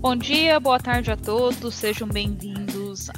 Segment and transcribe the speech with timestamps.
[0.00, 2.63] Bom dia, boa tarde a todos, sejam bem-vindos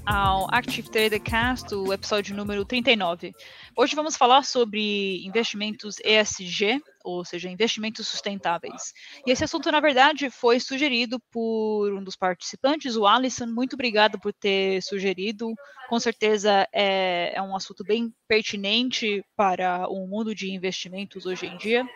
[0.04, 3.35] ao Active Trader Cast, o episódio número 39.
[3.76, 8.93] Hoje vamos falar sobre investimentos ESG, ou seja, investimentos sustentáveis.
[9.26, 13.47] E esse assunto, na verdade, foi sugerido por um dos participantes, o Alisson.
[13.47, 15.54] Muito obrigado por ter sugerido.
[15.89, 21.57] Com certeza é, é um assunto bem pertinente para o mundo de investimentos hoje em
[21.59, 21.87] dia.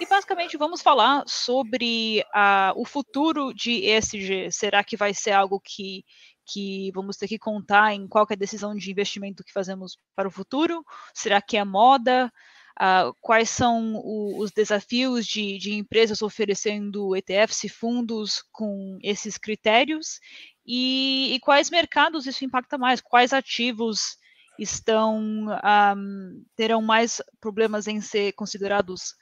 [0.00, 4.50] E basicamente vamos falar sobre a, o futuro de ESG.
[4.50, 6.04] Será que vai ser algo que
[6.44, 10.28] que vamos ter que contar em qual é a decisão de investimento que fazemos para
[10.28, 10.84] o futuro?
[11.12, 12.32] Será que é moda?
[12.80, 19.38] Uh, quais são o, os desafios de, de, empresas oferecendo ETFs e fundos com esses
[19.38, 20.18] critérios
[20.66, 24.16] e, e, quais mercados isso impacta mais, quais ativos
[24.58, 29.14] estão um, terão mais problemas em ser considerados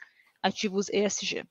[0.43, 1.45] ativos ESG.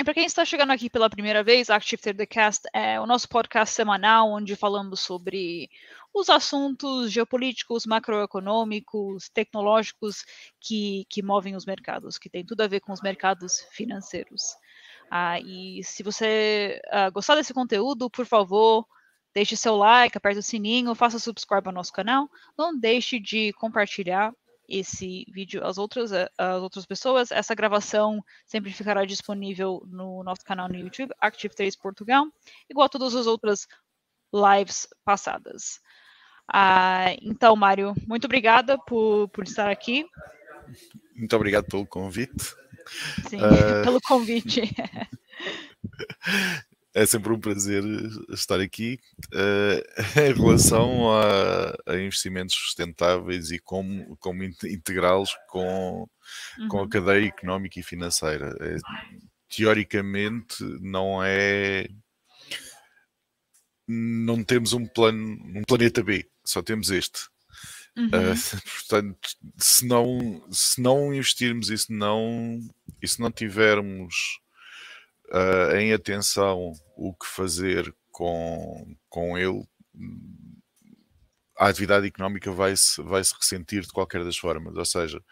[0.00, 3.28] E para quem está chegando aqui pela primeira vez, Active Trader Cast é o nosso
[3.28, 5.68] podcast semanal onde falamos sobre
[6.14, 10.24] os assuntos geopolíticos, macroeconômicos, tecnológicos
[10.58, 14.56] que, que movem os mercados, que tem tudo a ver com os mercados financeiros.
[15.10, 18.86] Ah, e se você ah, gostar desse conteúdo, por favor,
[19.34, 22.26] deixe seu like, aperte o sininho, faça subscribe ao nosso canal.
[22.56, 24.32] Não deixe de compartilhar
[24.70, 27.30] esse vídeo às outras, eh, às outras pessoas.
[27.30, 32.26] Essa gravação sempre ficará disponível no nosso canal no YouTube, Active 3 Portugal,
[32.68, 33.66] igual a todas as outras
[34.32, 35.80] lives passadas.
[36.52, 40.04] Ah, então, Mário, muito obrigada por, por estar aqui.
[41.16, 42.54] Muito obrigado pelo convite.
[43.28, 43.40] Sim, uh...
[43.84, 44.62] pelo convite.
[46.94, 47.84] é sempre um prazer
[48.30, 48.98] estar aqui.
[49.32, 49.82] Uh,
[50.20, 56.08] em relação a, a, investimentos sustentáveis e como, como integrá-los com,
[56.58, 56.68] uhum.
[56.68, 56.88] com a uhum.
[56.88, 58.56] cadeia económica e financeira.
[58.60, 58.76] É,
[59.48, 61.88] teoricamente, não é.
[63.86, 65.20] Não temos um plano,
[65.54, 67.28] um planeta B, só temos este.
[67.96, 68.06] Uhum.
[68.06, 72.60] Uh, portanto, se não, se não investirmos e se não,
[73.02, 74.40] e se não tivermos
[75.32, 79.64] uh, em atenção o que fazer com, com ele,
[81.58, 84.74] a atividade económica vai-se vai -se ressentir de qualquer das formas.
[84.76, 85.22] Ou seja,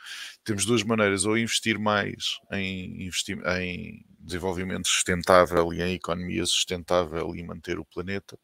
[0.44, 7.34] temos duas maneiras: ou investir mais em, investir, em desenvolvimento sustentável e em economia sustentável
[7.34, 8.38] e manter o planeta,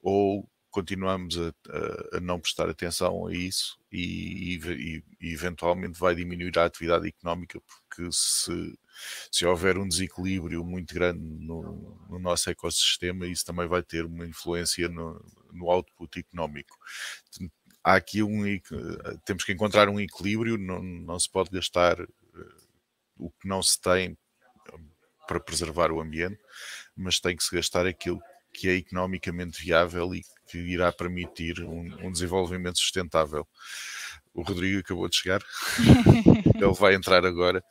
[0.00, 6.16] ou continuamos a, a, a não prestar atenção a isso e, e, e, eventualmente vai
[6.16, 8.76] diminuir a atividade económica, porque se
[9.30, 14.26] se houver um desequilíbrio muito grande no, no nosso ecossistema, isso também vai ter uma
[14.26, 16.76] influência no, no output económico.
[17.82, 18.42] Há aqui um.
[19.24, 22.06] Temos que encontrar um equilíbrio, não, não se pode gastar eh,
[23.18, 24.16] o que não se tem
[24.68, 24.78] eh,
[25.26, 26.40] para preservar o ambiente,
[26.96, 28.20] mas tem que se gastar aquilo
[28.54, 33.46] que é economicamente viável e que irá permitir um, um desenvolvimento sustentável
[34.34, 35.40] o Rodrigo acabou de chegar,
[36.54, 37.64] ele vai entrar agora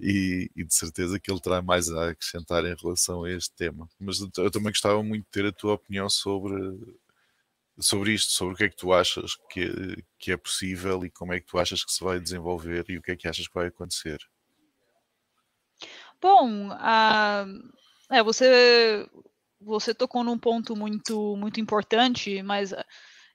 [0.00, 3.86] e, e, de certeza que ele terá mais a acrescentar em relação a este tema.
[4.00, 6.54] Mas eu também gostava muito de ter a tua opinião sobre,
[7.78, 11.34] sobre isto, sobre o que é que tu achas que, que é possível e como
[11.34, 13.54] é que tu achas que se vai desenvolver e o que é que achas que
[13.54, 14.18] vai acontecer.
[16.20, 17.72] Bom, uh,
[18.10, 19.06] é, você,
[19.60, 22.72] você tocou num ponto muito, muito importante, mas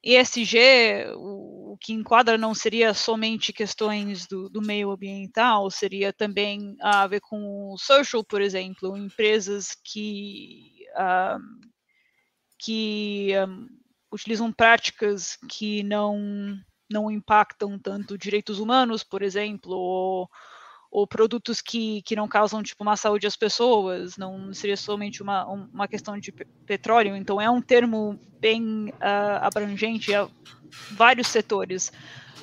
[0.04, 6.76] ESG, o, o que enquadra não seria somente questões do, do, meio ambiental, seria também
[6.82, 11.62] a ver com o social, por exemplo, empresas que, um,
[12.60, 13.68] que um,
[14.12, 16.58] utilizam práticas que não,
[16.92, 20.30] não impactam tanto direitos humanos, por exemplo, ou
[20.94, 25.44] ou produtos que, que não causam tipo má saúde às pessoas, não seria somente uma,
[25.48, 26.32] uma questão de
[26.68, 30.30] petróleo, então é um termo bem uh, abrangente a
[30.92, 31.92] vários setores.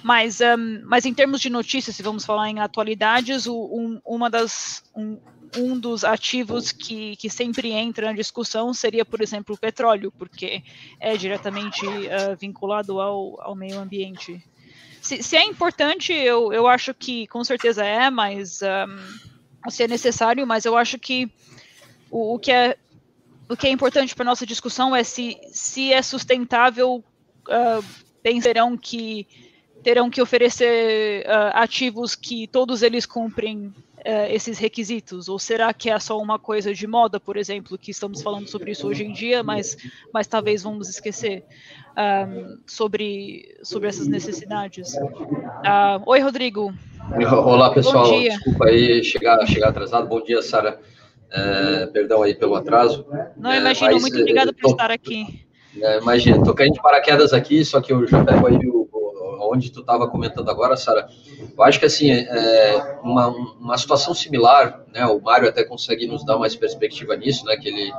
[0.02, 4.28] Mas, um, mas em termos de notícias, se vamos falar em atualidades, o, um, uma
[4.28, 5.20] das, um,
[5.56, 10.64] um dos ativos que, que sempre entra na discussão seria, por exemplo, o petróleo, porque
[10.98, 14.42] é diretamente uh, vinculado ao, ao meio ambiente.
[15.00, 19.88] Se, se, é importante, eu, eu acho que com certeza é, mas um, se é
[19.88, 21.30] necessário, mas eu acho que
[22.10, 22.76] o, o que é
[23.48, 27.02] o que é importante para nossa discussão é se, se é sustentável,
[27.48, 27.84] uh,
[28.22, 29.26] pensarão que
[29.82, 33.74] terão que oferecer uh, ativos que todos eles cumprem
[34.04, 35.28] é, esses requisitos?
[35.28, 38.72] Ou será que é só uma coisa de moda, por exemplo, que estamos falando sobre
[38.72, 39.76] isso hoje em dia, mas,
[40.12, 41.44] mas talvez vamos esquecer
[41.96, 44.94] um, sobre, sobre essas necessidades?
[44.94, 46.72] Uh, oi, Rodrigo.
[47.30, 48.20] Olá, pessoal.
[48.20, 50.08] Desculpa aí chegar, chegar atrasado.
[50.08, 50.80] Bom dia, Sara.
[51.32, 53.06] É, perdão aí pelo atraso.
[53.36, 53.90] Não, imagino.
[53.90, 55.46] É, muito obrigada por tô, estar aqui.
[55.80, 58.79] É, imagina, tô caindo de paraquedas aqui, só que eu já pego aí o
[59.50, 61.08] onde tu estava comentando agora, Sara.
[61.56, 65.04] Eu acho que assim, é uma, uma situação similar, né?
[65.06, 67.56] O Mário até consegue nos dar mais perspectiva nisso, né?
[67.56, 67.92] Que ele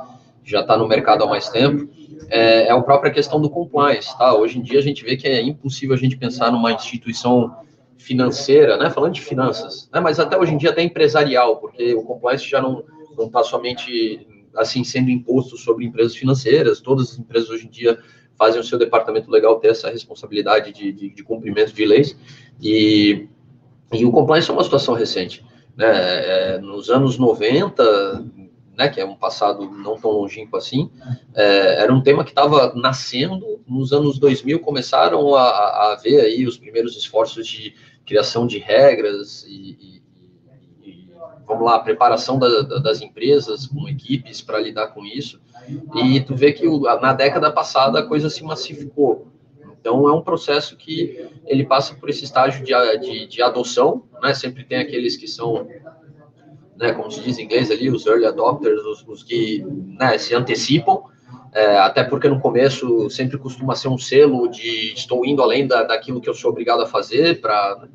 [0.44, 1.88] já está no mercado há mais tempo.
[2.28, 4.34] É, é a própria questão do compliance, tá?
[4.34, 7.54] Hoje em dia a gente vê que é impossível a gente pensar numa instituição
[7.96, 8.90] financeira, né?
[8.90, 10.00] Falando de finanças, né?
[10.00, 12.84] Mas até hoje em dia até empresarial, porque o compliance já não
[13.16, 14.26] não está somente
[14.56, 16.80] assim sendo imposto sobre empresas financeiras.
[16.80, 17.98] Todas as empresas hoje em dia
[18.36, 22.16] fazem o seu departamento legal ter essa responsabilidade de, de, de cumprimento de leis
[22.60, 23.28] e,
[23.92, 25.44] e o compliance é uma situação recente.
[25.76, 25.86] Né?
[25.86, 28.24] É, nos anos 90,
[28.76, 30.90] né, que é um passado não tão longínquo assim,
[31.34, 33.60] é, era um tema que estava nascendo.
[33.66, 37.74] Nos anos 2000 começaram a, a haver aí os primeiros esforços de
[38.04, 40.02] criação de regras e,
[41.46, 45.40] vamos lá, preparação da, da, das empresas com equipes para lidar com isso.
[45.94, 46.66] E tu vê que
[47.00, 49.28] na década passada a coisa se massificou.
[49.80, 54.32] Então é um processo que ele passa por esse estágio de, de, de adoção, né?
[54.32, 55.66] Sempre tem aqueles que são,
[56.76, 59.64] né, como se diz em inglês ali, os early adopters, os, os que
[59.98, 61.02] né, se antecipam,
[61.52, 65.82] é, até porque no começo sempre costuma ser um selo de estou indo além da,
[65.82, 67.88] daquilo que eu sou obrigado a fazer para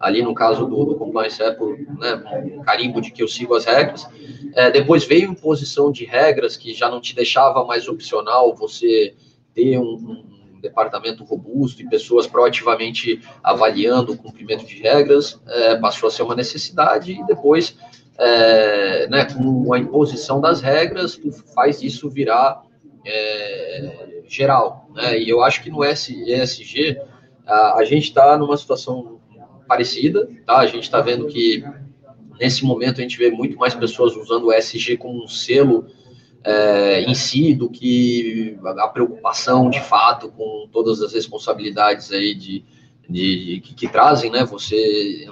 [0.00, 2.24] ali no caso do, do compliance Apple, né,
[2.56, 4.08] um carimbo de que eu sigo as regras.
[4.54, 9.14] É, depois veio imposição de regras que já não te deixava mais opcional você
[9.54, 10.24] ter um,
[10.54, 16.22] um departamento robusto e pessoas proativamente avaliando o cumprimento de regras, é, passou a ser
[16.22, 17.76] uma necessidade e depois,
[18.18, 22.62] é, né, com a imposição das regras, tu faz isso virar
[23.06, 24.88] é, geral.
[24.94, 25.18] Né?
[25.18, 26.98] E eu acho que no ESG
[27.46, 29.19] a, a gente está numa situação
[29.70, 30.58] parecida, tá?
[30.58, 31.62] A gente está vendo que
[32.40, 35.86] nesse momento a gente vê muito mais pessoas usando o ESG como um selo
[36.42, 42.64] é, em si do que a preocupação de fato com todas as responsabilidades aí de,
[43.08, 44.44] de, de que, que, trazem, né?
[44.44, 45.24] Você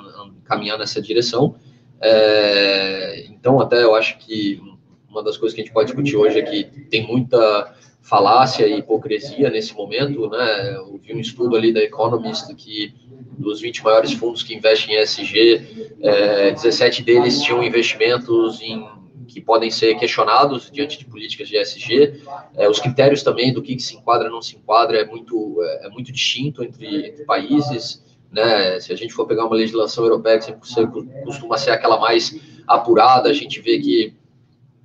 [0.44, 1.56] caminhar nessa direção.
[2.00, 4.62] É, então, até eu acho que
[5.10, 8.78] uma das coisas que a gente pode discutir hoje é que tem muita falácia e
[8.78, 10.76] hipocrisia nesse momento, né?
[10.76, 12.94] Eu vi um estudo ali da Economist que
[13.38, 18.86] dos 20 maiores fundos que investem em ESG, é, 17 deles tinham investimentos em
[19.28, 22.22] que podem ser questionados diante de políticas de ESG.
[22.56, 25.86] É, os critérios também do que, que se enquadra não se enquadra é muito, é,
[25.86, 28.02] é muito distinto entre, entre, países.
[28.32, 28.80] Né?
[28.80, 32.34] Se a gente for pegar uma legislação europeia, que sempre costuma ser aquela mais
[32.66, 34.14] apurada, a gente vê que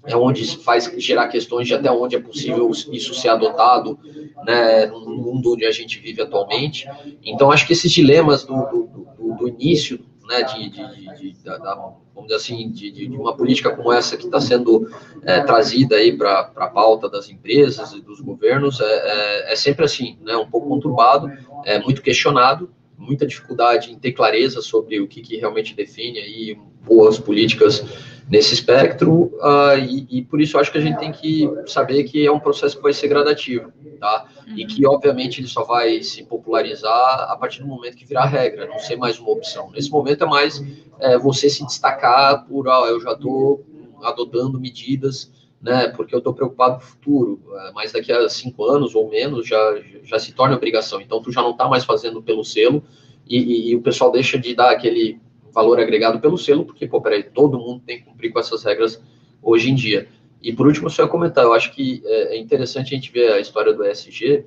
[0.06, 3.98] é onde faz gerar questões de até onde é possível isso ser adotado,
[4.46, 6.88] né, no mundo onde a gente vive atualmente.
[7.24, 11.76] Então, acho que esses dilemas do, do, do, início, né, de, de, de da, da,
[12.14, 14.90] vamos dizer assim, de, de, uma política como essa que está sendo
[15.24, 19.86] é, trazida aí para a pauta das empresas e dos governos, é, é, é sempre
[19.86, 21.32] assim, né, um pouco conturbado,
[21.66, 26.58] é muito questionado, muita dificuldade em ter clareza sobre o que, que realmente define aí
[26.86, 27.84] boas políticas
[28.30, 32.26] nesse espectro, uh, e, e, por isso acho que a gente tem que saber que
[32.26, 34.26] é um processo que vai ser gradativo, tá?
[34.48, 34.58] Uhum.
[34.58, 38.66] E que, obviamente, ele só vai se popularizar a partir do momento que virar regra,
[38.66, 39.72] não ser mais uma opção.
[39.72, 40.64] Nesse momento é mais
[41.00, 43.66] é, você se destacar por, ah, eu já estou
[44.02, 45.32] adotando medidas,
[45.64, 49.10] né, porque eu estou preocupado com o futuro, é, mas daqui a cinco anos ou
[49.10, 52.84] menos já, já se torna obrigação, então tu já não está mais fazendo pelo selo,
[53.26, 55.22] e, e, e o pessoal deixa de dar aquele
[55.54, 59.02] valor agregado pelo selo, porque, pô, peraí, todo mundo tem que cumprir com essas regras
[59.42, 60.10] hoje em dia.
[60.42, 63.40] E por último, só comentar, eu acho que é, é interessante a gente ver a
[63.40, 64.46] história do ESG,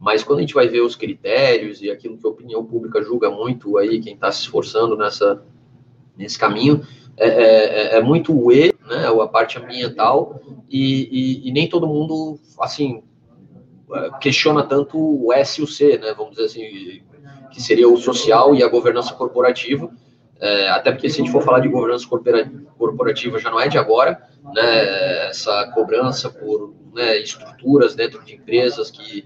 [0.00, 3.30] mas quando a gente vai ver os critérios e aquilo que a opinião pública julga
[3.30, 5.42] muito aí, quem está se esforçando nessa,
[6.16, 6.82] nesse caminho,
[7.16, 11.86] é, é, é, muito o E, né, a parte ambiental, e, e, e, nem todo
[11.86, 13.02] mundo, assim,
[13.92, 17.02] é, questiona tanto o S e o C, né, vamos dizer assim,
[17.52, 19.90] que seria o social e a governança corporativa,
[20.40, 22.06] é, até porque se a gente for falar de governança
[22.76, 28.90] corporativa já não é de agora, né, essa cobrança por né, estruturas dentro de empresas
[28.90, 29.24] que,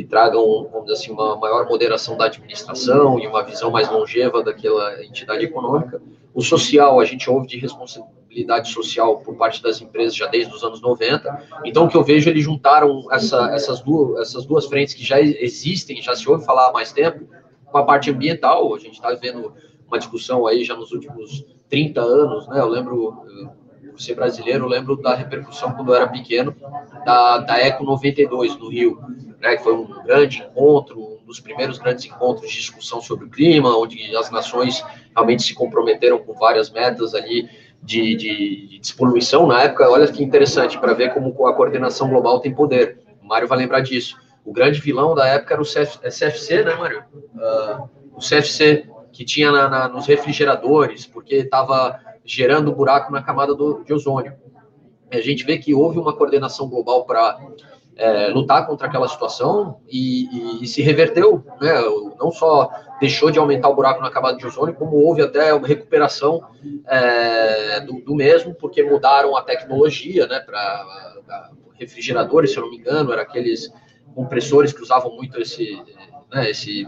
[0.00, 4.42] que tragam, vamos dizer assim, uma maior moderação da administração e uma visão mais longeva
[4.42, 6.00] daquela entidade econômica.
[6.32, 10.64] O social, a gente ouve de responsabilidade social por parte das empresas já desde os
[10.64, 11.60] anos 90.
[11.66, 15.20] Então, o que eu vejo, eles juntaram essa, essas, duas, essas duas frentes que já
[15.20, 17.28] existem, já se ouve falar há mais tempo,
[17.66, 18.74] com a parte ambiental.
[18.74, 19.52] A gente está vendo
[19.86, 22.58] uma discussão aí já nos últimos 30 anos, né?
[22.58, 23.22] Eu lembro,
[24.00, 26.56] por ser brasileiro, eu lembro da repercussão quando eu era pequeno,
[27.04, 28.98] da, da Eco 92 no Rio,
[29.38, 29.56] né?
[29.56, 33.76] Que foi um grande encontro, um dos primeiros grandes encontros de discussão sobre o clima,
[33.76, 34.82] onde as nações
[35.14, 37.48] realmente se comprometeram com várias metas ali
[37.82, 39.88] de, de, de despoluição na época.
[39.90, 43.00] Olha que interessante, para ver como a coordenação global tem poder.
[43.22, 44.16] O Mário vai lembrar disso.
[44.44, 47.04] O grande vilão da época era o CF, CFC, né, Mário?
[47.34, 53.54] Uh, o CFC, que tinha na, na, nos refrigeradores, porque estava gerando buraco na camada
[53.54, 54.34] do, de ozônio.
[55.10, 57.38] A gente vê que houve uma coordenação global para
[57.96, 61.72] é, lutar contra aquela situação e, e, e, se reverteu, né?
[62.18, 65.66] Não só deixou de aumentar o buraco na camada de ozônio, como houve até uma
[65.66, 66.40] recuperação
[66.86, 70.40] é, do, do, mesmo, porque mudaram a tecnologia, né?
[70.40, 73.72] Para refrigeradores, se eu não me engano, eram aqueles
[74.14, 75.82] compressores que usavam muito esse,
[76.30, 76.86] né, esse,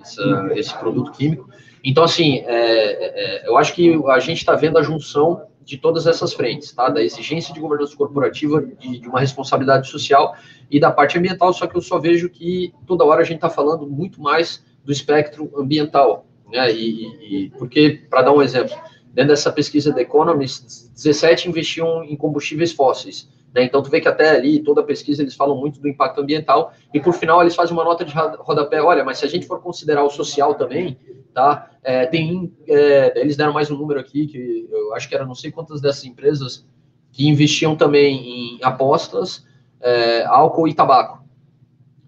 [0.00, 1.48] essa, esse produto químico.
[1.88, 6.04] Então, assim, é, é, eu acho que a gente está vendo a junção de todas
[6.08, 6.88] essas frentes, tá?
[6.88, 10.34] Da exigência de governança corporativa, de, de, uma responsabilidade social
[10.68, 13.48] e da parte ambiental, só que eu só vejo que toda hora a gente está
[13.48, 16.72] falando muito mais do espectro ambiental, né?
[16.72, 18.76] E, e porque, para dar um exemplo,
[19.14, 23.64] dentro dessa pesquisa da Economist, 17 investiam em combustíveis fósseis, né?
[23.64, 26.74] Então, tu vê que até ali, toda a pesquisa, eles falam muito do impacto ambiental,
[26.92, 29.62] e por final eles fazem uma nota de rodapé, olha, mas se a gente for
[29.62, 30.98] considerar o social também,
[31.32, 31.70] tá?
[31.82, 35.34] É, tem, é, eles deram mais um número aqui, que eu acho que era não
[35.34, 36.66] sei quantas dessas empresas
[37.10, 39.46] que investiam também em apostas,
[39.80, 41.24] é, álcool e tabaco.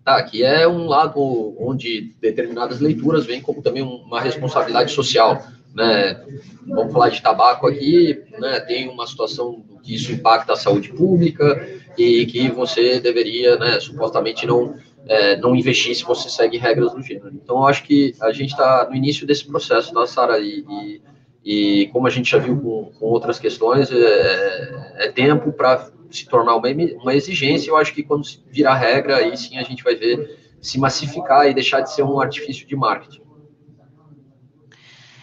[0.05, 5.43] Tá, que é um lado onde determinadas leituras vêm como também uma responsabilidade social
[5.75, 6.25] né,
[6.67, 11.67] vamos falar de tabaco aqui, né, tem uma situação que isso impacta a saúde pública
[11.97, 14.75] e que você deveria, né, supostamente não
[15.09, 17.31] é, não investir se você segue regras do gênero.
[17.33, 20.39] Então, acho que a gente está no início desse processo, tá, Sara?
[20.39, 21.03] E, e,
[21.45, 26.27] e, como a gente já viu com, com outras questões, é, é tempo para se
[26.27, 26.69] tornar uma,
[27.01, 27.71] uma exigência.
[27.71, 31.55] Eu acho que quando virar regra, aí sim a gente vai ver se massificar e
[31.55, 33.23] deixar de ser um artifício de marketing.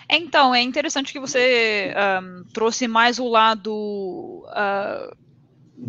[0.09, 5.15] Então, é interessante que você um, trouxe mais o lado, uh,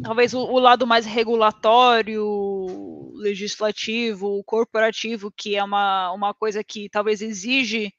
[0.02, 7.20] talvez o, o, lado mais regulatório, legislativo, corporativo, que é uma, uma coisa que talvez
[7.20, 7.92] exige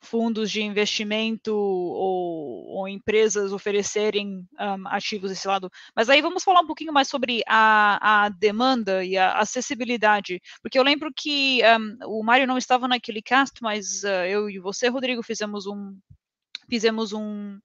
[0.00, 5.70] fundos de investimento ou, ou empresas oferecerem um, ativos desse lado.
[5.94, 10.78] Mas aí vamos falar um pouquinho mais sobre a, a demanda e a acessibilidade, porque
[10.78, 14.88] eu lembro que um, o Mário não estava naquele cast, mas uh, eu e você,
[14.88, 15.96] Rodrigo, fizemos um
[16.68, 17.58] fizemos um,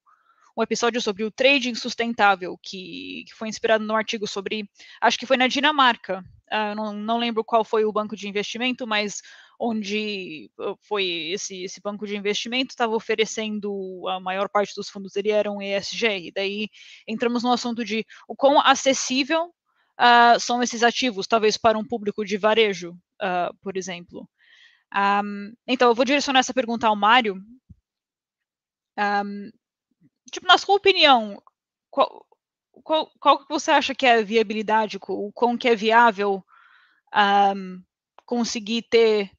[0.55, 4.69] um episódio sobre o trading sustentável, que, que, foi inspirado num artigo sobre,
[5.01, 8.85] acho que foi na Dinamarca, uh, não, não lembro qual foi o banco de investimento,
[8.85, 9.21] mas
[9.63, 10.49] onde
[10.81, 15.61] foi esse, esse banco de investimento estava oferecendo a maior parte dos fundos dele eram
[15.61, 16.67] ESG, e daí
[17.07, 19.53] entramos no assunto de o quão acessível
[19.99, 24.27] uh, são esses ativos, talvez para um público de varejo, uh, por exemplo.
[25.23, 27.35] Um, então, eu vou direcionar essa pergunta ao Mário.
[28.97, 29.51] Um,
[30.31, 31.39] tipo, na sua opinião,
[31.91, 32.25] qual,
[32.83, 36.43] qual, qual você acha que é a viabilidade, o quão que é viável
[37.55, 37.79] um,
[38.25, 39.31] conseguir ter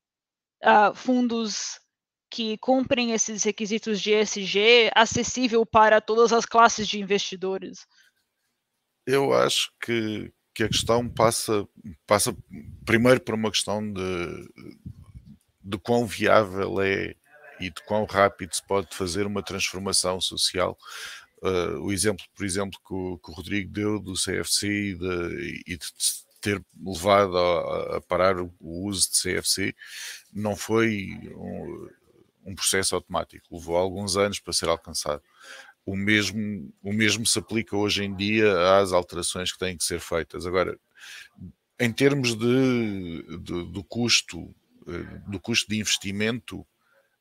[0.63, 1.81] uh, fundos
[2.31, 7.87] que cumprem esses requisitos de ESG acessível para todas as classes de investidores?
[9.07, 11.69] Eu acho que, que a questão passa,
[12.07, 12.35] passa
[12.87, 14.49] primeiro por uma questão de,
[15.63, 17.15] de quão viável é
[17.61, 20.77] e de quão rápido se pode fazer uma transformação social.
[21.43, 25.63] Uh, o exemplo, por exemplo, que o, que o Rodrigo deu do CFC e de,
[25.67, 25.87] e de
[26.41, 29.75] ter levado a, a, parar o uso de CFC
[30.33, 31.89] não foi um,
[32.47, 35.23] um, processo automático, levou alguns anos para ser alcançado.
[35.85, 40.01] O mesmo, o mesmo se aplica hoje em dia às alterações que têm que ser
[40.01, 40.47] feitas.
[40.47, 40.79] Agora,
[41.79, 44.55] em termos de, de do custo,
[44.87, 46.65] eh, do custo de investimento,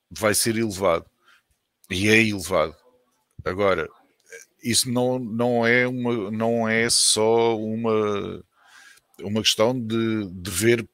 [0.10, 1.10] vai ser elevado
[1.90, 2.76] e é elevado.
[3.44, 3.90] Agora,
[4.64, 8.44] isso não, não, é, uma, não é só uma
[9.24, 10.88] uma questão de, de ver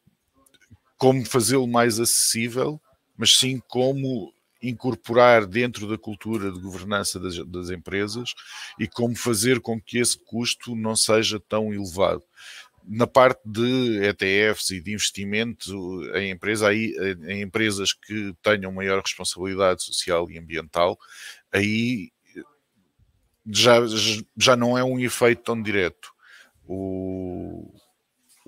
[0.98, 2.82] como fazê-lo mais acessível,
[3.16, 8.34] mas sim como incorporar dentro da cultura de governança das, das, empresas
[8.80, 12.24] e como fazer com que esse custo não seja tão elevado.
[12.84, 16.96] Na parte de ETFs e de investimento em empresa, aí,
[17.28, 20.98] em empresas que tenham maior responsabilidade social e ambiental,
[21.52, 22.12] aí
[23.46, 23.80] já,
[24.36, 26.12] já não é um efeito tão direto.
[26.66, 27.74] O,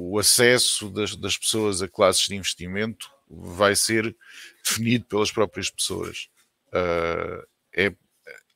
[0.01, 4.15] o acesso das, das pessoas a classes de investimento vai ser
[4.63, 6.29] definido pelas próprias pessoas.
[6.69, 7.93] Uh, é,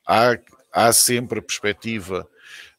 [0.08, 0.38] há,
[0.72, 2.26] há sempre a perspectiva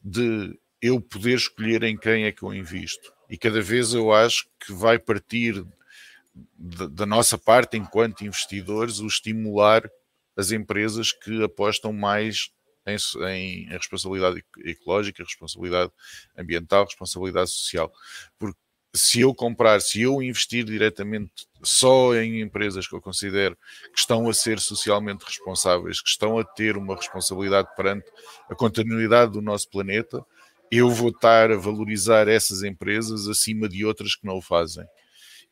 [0.02, 3.12] de eu poder escolher em quem é que eu invisto.
[3.30, 5.64] E cada vez eu acho que vai partir
[6.58, 9.88] da nossa parte, enquanto investidores, o estimular
[10.36, 12.50] as empresas que apostam mais
[12.86, 12.96] em,
[13.28, 15.92] em, responsabilidade ecológica, responsabilidade
[16.36, 17.92] ambiental, responsabilidade social.
[18.38, 18.58] Porque
[18.94, 23.56] se eu comprar, se eu investir diretamente só em empresas que eu considero
[23.92, 28.06] que estão a ser socialmente responsáveis, que estão a ter uma responsabilidade perante
[28.48, 30.24] a continuidade do nosso planeta,
[30.70, 34.86] eu vou estar a valorizar essas empresas acima de outras que não o fazem.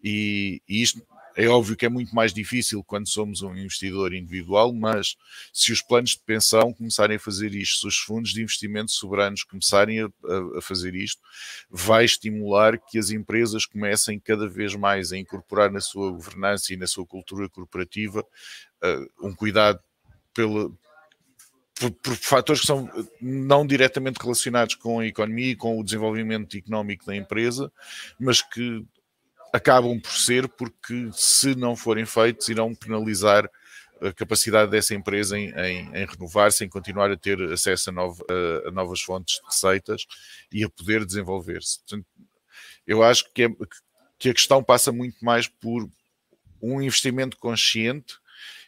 [0.02, 1.02] E, e isto
[1.36, 5.16] é óbvio que é muito mais difícil quando somos um investidor individual, mas
[5.52, 9.42] se os planos de pensão começarem a fazer isto, se os fundos de investimento soberanos
[9.42, 10.08] começarem a,
[10.56, 11.20] a, fazer isto,
[11.68, 16.76] vai estimular que as empresas comecem cada vez mais a incorporar na sua governança e
[16.76, 19.80] na sua cultura corporativa uh, um cuidado
[20.32, 20.70] pela,
[21.74, 22.88] por, por, fatores que são
[23.20, 27.72] não diretamente relacionados com a economia e com o desenvolvimento económico da empresa,
[28.18, 28.84] mas que
[29.54, 33.48] acabam por ser, porque se não forem feitos, irão penalizar
[34.00, 38.24] a capacidade dessa empresa em, em, em renovar-se, em continuar a ter acesso a, novo,
[38.28, 40.06] a, a, novas fontes de receitas
[40.50, 41.78] e a poder desenvolver-se.
[42.84, 43.48] Eu acho que, é,
[44.18, 45.88] que a questão passa muito mais por
[46.60, 48.18] um investimento consciente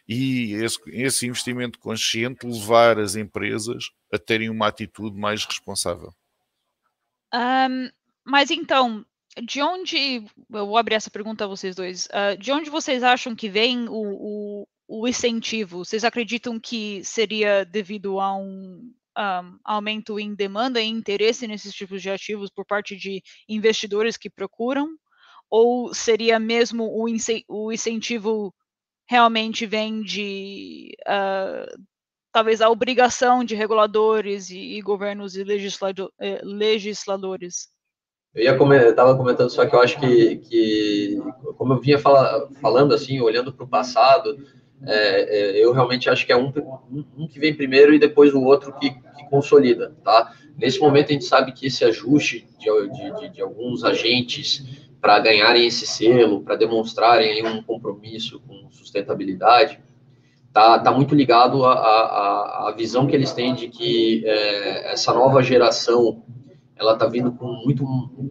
[0.07, 6.13] e esse, esse investimento consciente levar as empresas a terem uma atitude mais responsável.
[7.33, 7.91] Um,
[8.23, 9.05] mas então,
[9.43, 13.35] de onde, eu vou abrir essa pergunta a vocês dois, uh, de onde vocês acham
[13.35, 15.85] que vem o, o, o, incentivo?
[15.85, 22.01] Vocês acreditam que seria devido a um, um aumento em demanda e interesse nesses tipos
[22.01, 24.89] de ativos por parte de investidores que procuram?
[25.49, 27.05] Ou seria mesmo o,
[27.47, 28.53] o incentivo
[29.09, 31.83] realmente vem de uh,
[32.31, 37.69] talvez a obrigação de reguladores e, e governos e legislador, eh, legisladores?
[38.35, 41.19] Eu ia estava comentando só que eu acho que, que
[41.57, 44.37] como eu vinha fala, falando assim, olhando para o passado,
[44.85, 46.53] é, é, eu realmente acho que é um,
[47.17, 50.33] um, que vem primeiro e depois o outro que, que, consolida, tá?
[50.55, 54.63] Nesse momento a gente sabe que esse ajuste de, de, de alguns agentes
[55.01, 59.79] para ganharem esse selo, para demonstrarem um compromisso com sustentabilidade,
[60.53, 65.41] tá, tá muito ligado à, à, visão que eles têm de que é, essa nova
[65.43, 66.23] geração
[66.79, 67.83] ela está vindo com muito,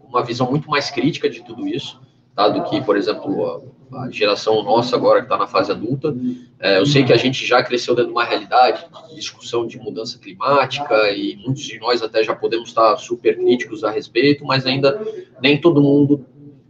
[0.07, 1.99] uma visão muito mais crítica de tudo isso,
[2.35, 2.47] tá?
[2.47, 6.15] do que, por exemplo, a, a geração nossa agora que está na fase adulta.
[6.59, 9.77] É, eu sei que a gente já cresceu dentro de uma realidade de discussão de
[9.77, 14.65] mudança climática e muitos de nós até já podemos estar super críticos a respeito, mas
[14.65, 14.99] ainda
[15.41, 16.25] nem todo mundo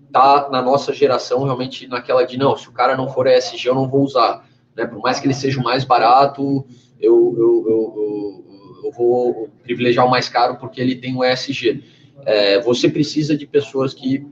[0.08, 3.76] está na nossa geração realmente naquela de não, se o cara não for ESG eu
[3.76, 4.86] não vou usar, né?
[4.86, 6.66] Por mais que ele seja o mais barato,
[7.00, 8.47] eu, eu, eu, eu
[8.84, 11.84] eu vou privilegiar o mais caro porque ele tem o ESG.
[12.26, 14.26] É, você precisa de pessoas que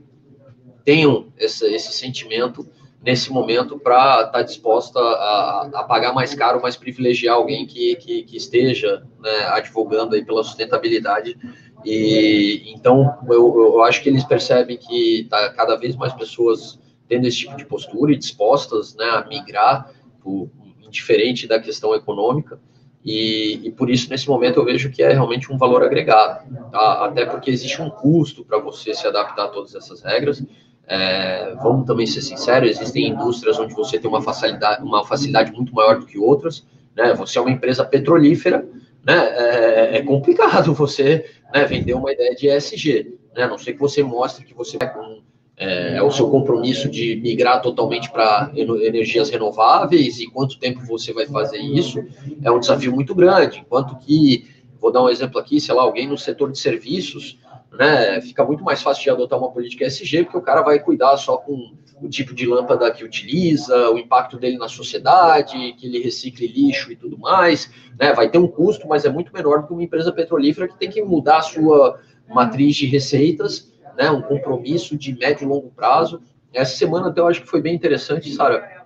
[0.84, 2.68] tenham esse, esse sentimento
[3.02, 7.94] nesse momento para estar tá disposta a, a, pagar mais caro, mas privilegiar alguém que,
[7.96, 11.36] que, que esteja né, advogando aí pela sustentabilidade.
[11.84, 17.26] E então eu, eu acho que eles percebem que está cada vez mais pessoas tendo
[17.26, 20.50] esse tipo de postura e dispostas né, a migrar, por,
[20.82, 22.58] indiferente da questão econômica.
[23.06, 27.04] E, e, por isso, nesse momento, eu vejo que é realmente um valor agregado, tá?
[27.04, 30.42] até porque existe um custo para você se adaptar a todas essas regras.
[30.88, 35.72] É, vamos também ser sinceros, existem indústrias onde você tem uma facilidade, uma facilidade muito
[35.72, 36.66] maior do que outras.
[36.96, 37.14] Né?
[37.14, 38.66] Você é uma empresa petrolífera,
[39.04, 39.16] né?
[39.16, 43.14] é, é complicado você né, vender uma ideia de ESG.
[43.36, 43.44] Né?
[43.44, 45.22] A não ser que você mostre que você vai com
[45.58, 51.14] é, é, o seu compromisso de migrar totalmente para energias renováveis e quanto tempo você
[51.14, 52.04] vai fazer isso
[52.42, 53.60] é um desafio muito grande.
[53.60, 54.46] Enquanto que,
[54.78, 57.38] vou dar um exemplo aqui, sei lá, alguém no setor de serviços,
[57.72, 61.16] né, fica muito mais fácil de adotar uma política SG, porque o cara vai cuidar
[61.16, 66.02] só com o tipo de lâmpada que utiliza, o impacto dele na sociedade, que ele
[66.02, 69.68] recicle lixo e tudo mais, né, vai ter um custo, mas é muito menor do
[69.68, 74.22] que uma empresa petrolífera que tem que mudar a sua matriz de receitas né, um
[74.22, 76.20] compromisso de médio e longo prazo.
[76.52, 78.84] Essa semana até eu acho que foi bem interessante, Sara,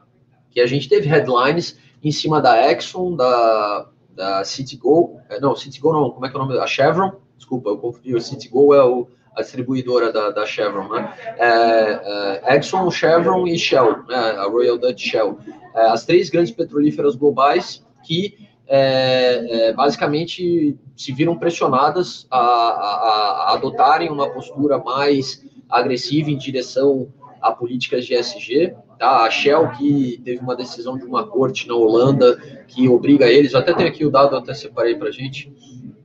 [0.50, 5.92] que a gente teve headlines em cima da Exxon, da, da Citigo, é, não, Citigo
[5.92, 6.58] não, como é que é o nome?
[6.58, 11.14] A Chevron, desculpa, eu confundi, o Citigo é o, a distribuidora da, da Chevron, né?
[11.38, 14.16] É, é, Exxon, Chevron e Shell, né?
[14.16, 15.38] a Royal Dutch Shell.
[15.74, 23.48] É, as três grandes petrolíferas globais que é, é, basicamente se viram pressionadas a, a,
[23.48, 29.24] a, adotarem uma postura mais agressiva em direção a políticas de ESG, Tá?
[29.24, 32.37] A Shell, que teve uma decisão de uma corte na Holanda
[32.68, 35.50] que obriga eles, até tem aqui o dado, até separei para gente,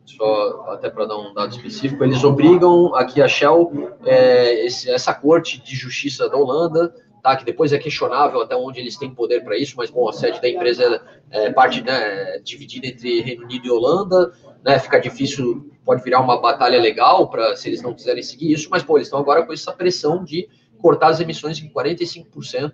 [0.05, 5.13] só até para dar um dado específico, eles obrigam aqui a Shell, é, esse, essa
[5.13, 9.43] corte de justiça da Holanda, tá, que depois é questionável até onde eles têm poder
[9.43, 13.45] para isso, mas bom, a sede da empresa é, é parte né, dividida entre Reino
[13.45, 14.31] Unido e Holanda,
[14.63, 18.69] né, fica difícil, pode virar uma batalha legal para se eles não quiserem seguir isso,
[18.69, 22.73] mas pô, eles estão agora com essa pressão de cortar as emissões em 45%,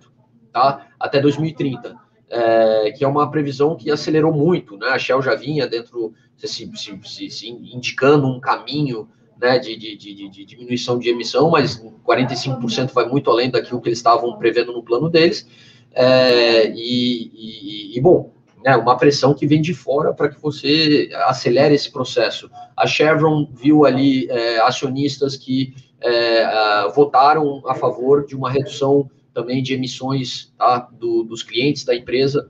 [0.52, 1.96] tá, até 2030.
[2.34, 4.88] É, que é uma previsão que acelerou muito, né?
[4.88, 9.06] A Shell já vinha dentro, se, se, se, se indicando um caminho
[9.42, 13.88] né, de, de, de, de, diminuição de emissão, mas 45% vai muito além daquilo que
[13.88, 15.48] eles estavam prevendo no plano deles.
[15.92, 18.32] É, e, e, e, bom,
[18.64, 22.48] né, uma pressão que vem de fora para que você acelere esse processo.
[22.76, 29.60] A Chevron viu ali é, acionistas que é, votaram a favor de uma redução também
[29.60, 32.48] de emissões tá, do, dos clientes da empresa,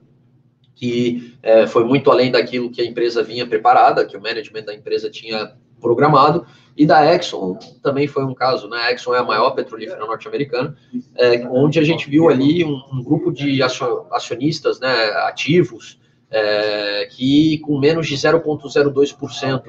[0.75, 4.75] que é, foi muito além daquilo que a empresa vinha preparada, que o management da
[4.75, 8.77] empresa tinha programado, e da Exxon também foi um caso, né?
[8.77, 10.75] A Exxon é a maior petrolífera norte-americana,
[11.15, 14.91] é, onde a gente viu ali um, um grupo de acionistas né,
[15.27, 15.99] ativos,
[16.31, 19.63] é, que com menos de 0,02%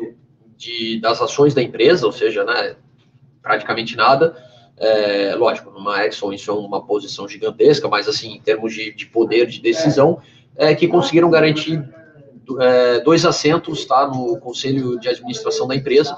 [0.57, 2.77] de, das ações da empresa, ou seja, né,
[3.43, 4.35] praticamente nada,
[4.79, 9.07] é, lógico, numa Exxon isso é uma posição gigantesca, mas assim, em termos de, de
[9.07, 10.21] poder de decisão,
[10.57, 11.85] é, que conseguiram garantir
[13.05, 16.17] dois assentos tá, no conselho de administração da empresa,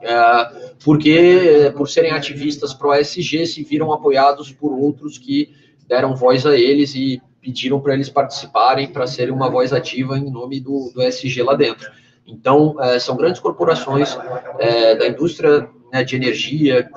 [0.00, 5.52] é, porque por serem ativistas pró-SG se viram apoiados por outros que
[5.86, 10.30] deram voz a eles e pediram para eles participarem para serem uma voz ativa em
[10.30, 11.90] nome do, do SG lá dentro.
[12.26, 14.16] Então, é, são grandes corporações
[14.58, 16.88] é, da indústria né, de energia,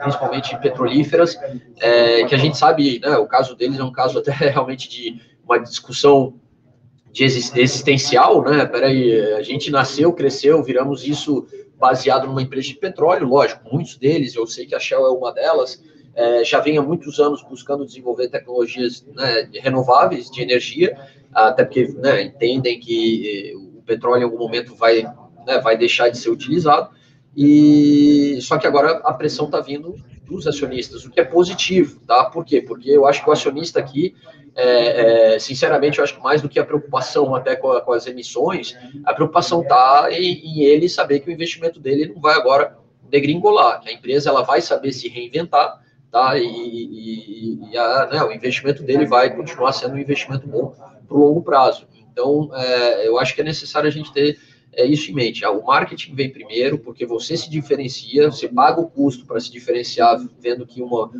[0.00, 1.36] principalmente petrolíferas,
[1.80, 5.20] é, que a gente sabe, né, o caso deles é um caso até realmente de
[5.44, 6.34] uma discussão
[7.16, 8.66] de existencial, né?
[8.66, 11.46] Peraí, a gente nasceu, cresceu, viramos isso
[11.78, 15.32] baseado numa empresa de petróleo, lógico, muitos deles, eu sei que a Shell é uma
[15.32, 15.82] delas,
[16.14, 20.94] é, já vem há muitos anos buscando desenvolver tecnologias né, renováveis de energia,
[21.32, 25.02] até porque né, entendem que eh, o petróleo em algum momento vai,
[25.46, 26.90] né, vai deixar de ser utilizado,
[27.34, 32.24] e só que agora a pressão está vindo dos acionistas, o que é positivo, tá?
[32.24, 32.60] Por quê?
[32.60, 34.14] Porque eu acho que o acionista aqui,
[34.56, 37.92] é, é, sinceramente, eu acho que mais do que a preocupação até com, a, com
[37.92, 42.34] as emissões, a preocupação está em, em, ele saber que o investimento dele não vai
[42.34, 46.38] agora degringolar, que a empresa ela vai saber se reinventar, tá?
[46.38, 50.74] E, e, e a, né, o investimento dele vai continuar sendo um investimento bom
[51.06, 51.86] para o longo prazo.
[52.10, 54.38] Então, é, eu acho que é necessário a gente ter
[54.72, 55.44] é isso em mente.
[55.44, 59.50] Ah, o marketing vem primeiro, porque você se diferencia, você paga o custo para se
[59.50, 61.10] diferenciar, vendo que uma,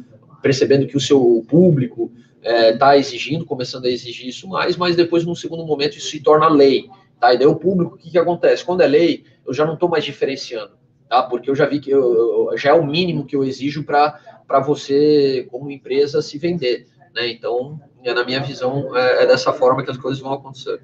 [0.43, 2.13] percebendo que o seu público
[2.47, 6.11] está é, tá exigindo, começando a exigir isso mais, mas depois, num segundo momento, isso
[6.11, 6.89] se torna lei.
[7.19, 7.35] Tá?
[7.35, 8.65] E daí o público, o que, que acontece?
[8.65, 10.73] Quando é lei, eu já não estou mais diferenciando,
[11.09, 11.23] tá?
[11.23, 14.61] Porque eu já vi que eu, eu, já é o mínimo que eu exijo para
[14.65, 16.87] você, como empresa, se vender.
[17.15, 17.31] Né?
[17.31, 20.81] Então, na minha visão, é, é dessa forma que as coisas vão acontecer.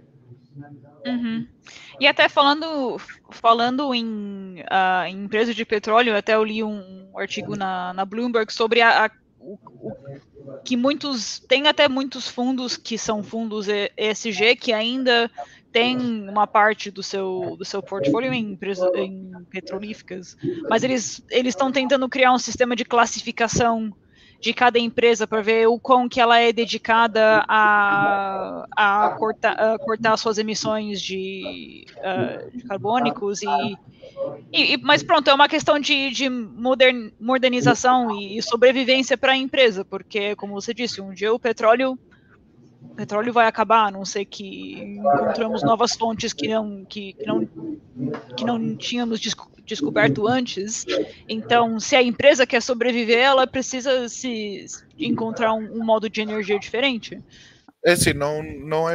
[1.07, 1.47] Uhum.
[2.01, 2.97] E até falando,
[3.31, 8.53] falando em, uh, em empresa de petróleo, até eu li um, artigo na, na Bloomberg
[8.53, 9.59] sobre a, a o,
[10.65, 15.31] que muitos tem até muitos fundos que são fundos ESG que ainda
[15.73, 15.97] tem
[16.29, 18.59] uma parte do seu do seu portfólio em,
[18.97, 20.37] em petrolíficas,
[20.69, 23.95] mas eles eles estão tentando criar um sistema de classificação
[24.43, 29.79] de cada empresa para ver o quão que ela é dedicada a, a, cortar, a
[29.79, 33.79] cortar suas emissões de, uh, de carbônicos e,
[34.53, 39.85] e, mas pronto, é uma questão de, de modern, modernização e sobrevivência para a empresa,
[39.85, 41.97] porque, como você disse, um dia o petróleo
[42.83, 47.25] o petróleo vai acabar, a não ser que encontramos novas fontes que não, que, que
[47.25, 47.49] não,
[48.37, 49.21] que não tínhamos
[49.73, 50.85] descoberto antes.
[51.29, 54.67] Então, se a empresa quer sobreviver, ela precisa se
[54.99, 57.21] encontrar um, um modo de energia diferente.
[57.85, 58.95] É assim, não, não é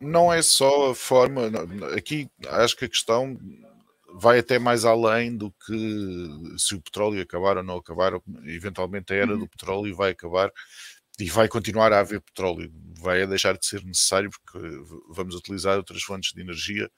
[0.00, 1.50] não é só a forma.
[1.96, 3.38] Aqui acho que a questão
[4.16, 8.12] vai até mais além do que se o petróleo acabar ou não acabar.
[8.44, 9.38] Eventualmente a era uhum.
[9.38, 10.52] do petróleo vai acabar
[11.18, 12.72] e vai continuar a haver petróleo.
[12.98, 14.58] Vai deixar de ser necessário porque
[15.10, 16.90] vamos utilizar outras fontes de energia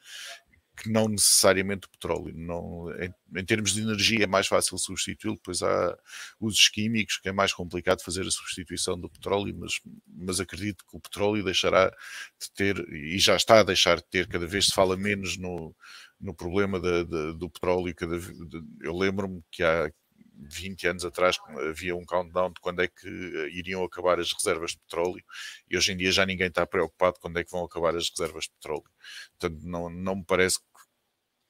[0.76, 2.32] que não necessariamente o petróleo.
[2.36, 5.96] Não, em, em, termos de energia é mais fácil substituí-lo, pois há
[6.38, 10.96] usos químicos que é mais complicado fazer a substituição do petróleo, mas, mas acredito que
[10.96, 14.74] o petróleo deixará de ter, e já está a deixar de ter, cada vez se
[14.74, 15.74] fala menos no,
[16.20, 17.94] no problema de, de, do petróleo.
[17.94, 19.90] Cada, de, eu lembro-me que há
[20.36, 23.08] 20 anos atrás havia um countdown de quando é que
[23.52, 25.24] iriam acabar as reservas de petróleo
[25.68, 28.44] e hoje em dia já ninguém está preocupado quando é que vão acabar as reservas
[28.44, 28.90] de petróleo.
[29.38, 30.58] Portanto, não, não me parece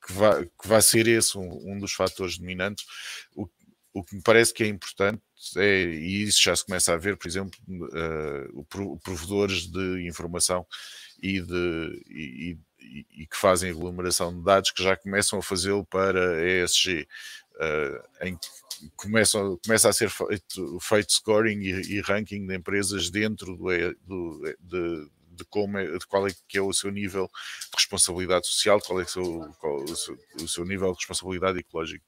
[0.06, 2.84] que vai, que vai ser esse um, um dos fatores dominantes.
[3.34, 3.48] O,
[3.92, 5.22] o que me parece que é importante
[5.56, 10.66] é, e isso já se começa a ver, por exemplo, uh, provedores de informação
[11.22, 15.84] e, de, e, e, e, que fazem aglomeração de dados que já começam a fazê-lo
[15.86, 17.08] para ESG,
[17.56, 23.10] uh, em que começa, começa a ser feito, feito scoring e, e, ranking de empresas
[23.10, 23.64] dentro do,
[24.06, 28.46] do de, de, como é, de qual é que é o seu nível de responsabilidade
[28.46, 32.04] social, qual é o seu, qual, o seu, o seu nível de responsabilidade ecológica.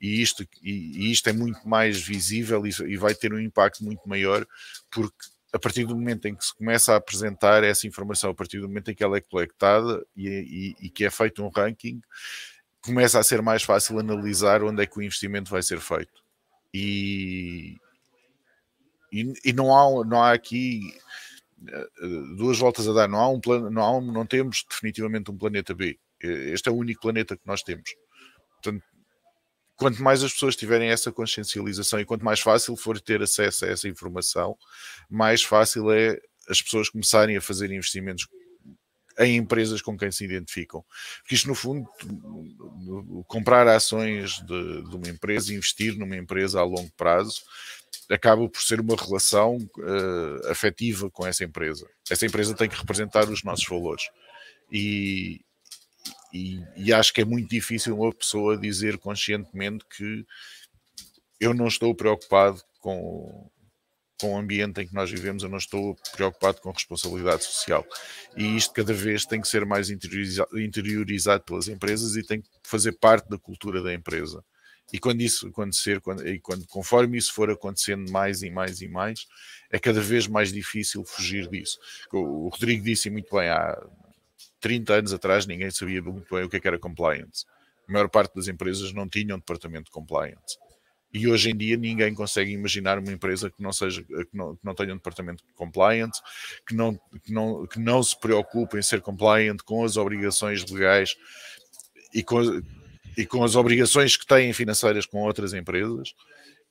[0.00, 3.84] E isto, e, e isto é muito mais visível e, e vai ter um impacto
[3.84, 4.46] muito maior
[4.90, 8.60] porque a partir do momento em que se começa a apresentar essa informação, a partir
[8.60, 10.28] do momento em que ela é coletada e,
[10.80, 12.00] e, e, que é feito um ranking,
[12.86, 16.24] começa a ser mais fácil analisar onde é que o investimento vai ser feito.
[16.72, 17.76] E,
[19.12, 20.94] e, e não, há, não há aqui
[21.68, 21.88] eh,
[22.36, 25.36] duas voltas a dar, não há um plano, não, há um, não temos definitivamente um
[25.36, 25.98] planeta B.
[26.20, 27.94] Este é o único planeta que nós temos.
[28.62, 28.84] Portanto,
[29.76, 33.68] quanto mais as pessoas tiverem essa consciencialização e quanto mais fácil for ter acesso a
[33.68, 34.56] essa informação,
[35.10, 36.18] mais fácil é
[36.48, 38.26] as pessoas começarem a fazer investimentos
[39.18, 40.84] em empresas com quem se identificam.
[41.20, 41.88] Porque isto, no fundo,
[43.26, 47.42] comprar ações de, de uma empresa, investir numa empresa a longo prazo,
[48.10, 51.88] acaba por ser uma relação uh, afetiva com essa empresa.
[52.08, 54.04] Essa empresa tem que representar os nossos valores.
[54.70, 55.40] E,
[56.32, 60.26] e, e, acho que é muito difícil uma pessoa dizer conscientemente que
[61.40, 63.50] eu não estou preocupado com,
[64.20, 67.86] com o ambiente em que nós vivemos, eu não estou preocupado com responsabilidade social.
[68.36, 72.92] E isto cada vez tem que ser mais interiorizado, pelas empresas e tem que fazer
[72.92, 74.42] parte da cultura da empresa.
[74.92, 78.88] E quando isso acontecer, quando, e quando, conforme isso for acontecendo mais e mais e
[78.88, 79.26] mais,
[79.70, 81.78] é cada vez mais difícil fugir disso.
[82.12, 83.76] O, o Rodrigo disse muito bem, há
[84.60, 87.44] 30 anos atrás ninguém sabia muito bem o que, é que era compliance.
[87.88, 90.58] A maior parte das empresas não tinham um departamento de compliance.
[91.16, 94.62] E hoje em dia ninguém consegue imaginar uma empresa que não, seja, que não, que
[94.62, 96.20] não tenha um departamento de compliance,
[96.68, 101.16] que não, que, não, que não se preocupe em ser compliant com as obrigações legais
[102.12, 102.60] e com,
[103.16, 106.12] e com as obrigações que têm financeiras com outras empresas.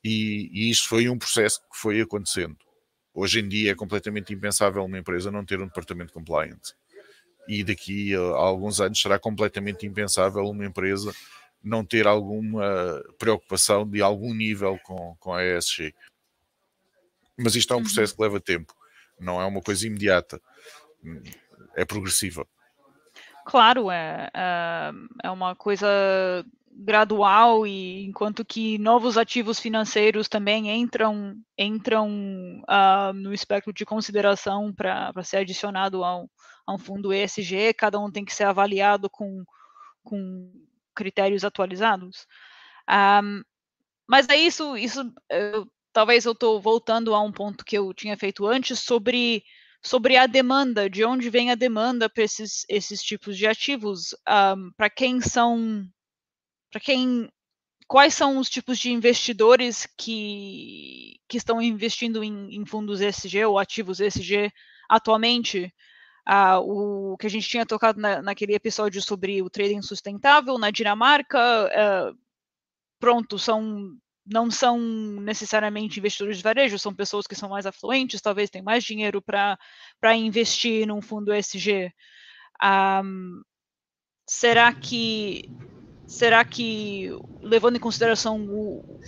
[0.03, 2.55] E, e isto foi um processo que foi acontecendo.
[3.15, 6.75] Hoje em dia é completamente impensável uma empresa não ter um departamento de compliance.
[7.47, 11.11] E daqui a alguns anos será completamente impensável uma empresa
[11.65, 15.93] não ter alguma preocupação de algum nível com, com a ESG.
[17.37, 17.85] Mas isto é um uhum.
[17.85, 18.73] processo que leva tempo,
[19.19, 20.39] não é uma coisa imediata,
[21.75, 22.47] é progressiva.
[23.45, 24.91] Claro, é, é,
[25.23, 25.87] é uma coisa
[26.77, 34.73] gradual e enquanto que novos ativos financeiros também entram entram uh, no espectro de consideração
[34.73, 36.27] para ser adicionado a um,
[36.67, 39.43] a um fundo ESG, cada um tem que ser avaliado com,
[40.03, 40.51] com
[40.95, 42.25] critérios atualizados.
[42.89, 43.43] Um,
[44.07, 48.17] mas é isso, isso eu, talvez eu estou voltando a um ponto que eu tinha
[48.17, 49.43] feito antes sobre,
[49.83, 54.71] sobre a demanda, de onde vem a demanda para esses, esses tipos de ativos, um,
[54.77, 55.87] para quem são,
[56.71, 57.29] para quem,
[57.87, 63.57] quais são os tipos de investidores que, que estão investindo em, em fundos ESG ou
[63.57, 64.51] ativos ESG
[64.89, 65.73] atualmente,
[66.25, 70.71] ah, o que a gente tinha tocado na, naquele episódio sobre o trading sustentável na
[70.71, 72.13] Dinamarca, ah,
[72.99, 78.49] pronto, são não são necessariamente investidores de varejo, são pessoas que são mais afluentes, talvez
[78.49, 81.93] têm mais dinheiro para investir num fundo ESG.
[82.63, 83.41] Um,
[84.27, 85.51] será que
[86.07, 87.11] será que
[87.41, 88.99] levando em consideração o,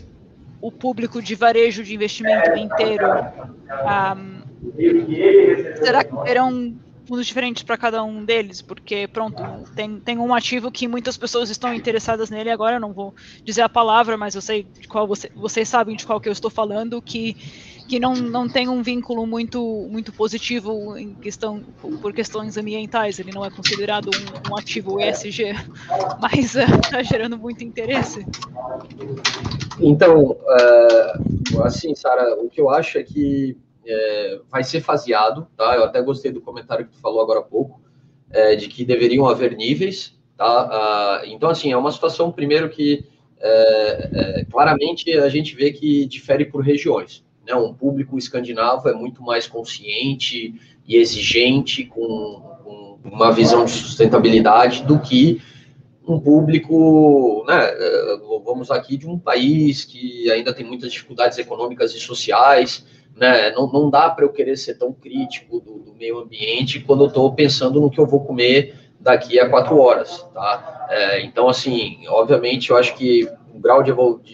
[0.62, 3.08] o público de varejo de investimento inteiro,
[4.16, 4.38] um,
[5.78, 6.78] será que terão
[7.08, 9.42] fundos diferentes para cada um deles, porque, pronto,
[9.76, 13.62] tem, tem um ativo que muitas pessoas estão interessadas nele, agora eu não vou dizer
[13.62, 16.52] a palavra, mas eu sei de qual você, vocês sabem de qual que eu estou
[16.52, 17.34] falando, que,
[17.88, 21.62] que não, não tem um vínculo muito, muito positivo em questão,
[22.02, 25.54] por questões ambientais, ele não é considerado um, um ativo ESG,
[26.22, 28.26] mas está uh, gerando muito interesse.
[29.80, 33.56] Então, uh, assim, Sara, o que eu acho é que
[33.88, 35.76] é, vai ser faseado, tá?
[35.76, 37.82] Eu até gostei do comentário que tu falou agora há pouco,
[38.30, 40.46] é, de que deveriam haver níveis, tá?
[40.46, 43.06] Ah, então, assim, é uma situação, primeiro, que
[43.40, 47.24] é, é, claramente a gente vê que difere por regiões.
[47.46, 47.56] Né?
[47.56, 50.56] Um público escandinavo é muito mais consciente
[50.88, 55.42] e exigente com, com uma visão de sustentabilidade do que
[56.08, 61.94] um público, né, eh, vamos aqui de um país que ainda tem muitas dificuldades econômicas
[61.94, 62.86] e sociais,
[63.18, 67.04] né, não, não dá para eu querer ser tão crítico do, do meio ambiente quando
[67.04, 70.88] eu estou pensando no que eu vou comer daqui a quatro horas, tá?
[70.90, 73.92] É, então, assim, obviamente, eu acho que o grau de,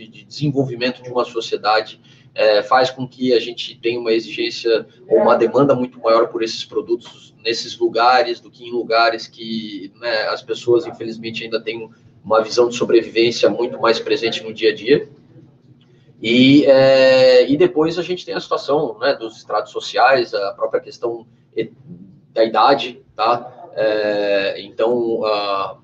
[0.07, 1.99] de desenvolvimento de uma sociedade
[2.35, 6.43] é, faz com que a gente tenha uma exigência ou uma demanda muito maior por
[6.43, 11.89] esses produtos nesses lugares do que em lugares que né, as pessoas, infelizmente, ainda têm
[12.23, 15.07] uma visão de sobrevivência muito mais presente no dia a dia.
[16.21, 20.81] E, é, e depois a gente tem a situação né, dos estratos sociais, a própria
[20.81, 21.25] questão
[22.33, 23.69] da idade, tá?
[23.75, 25.77] É, então, uh,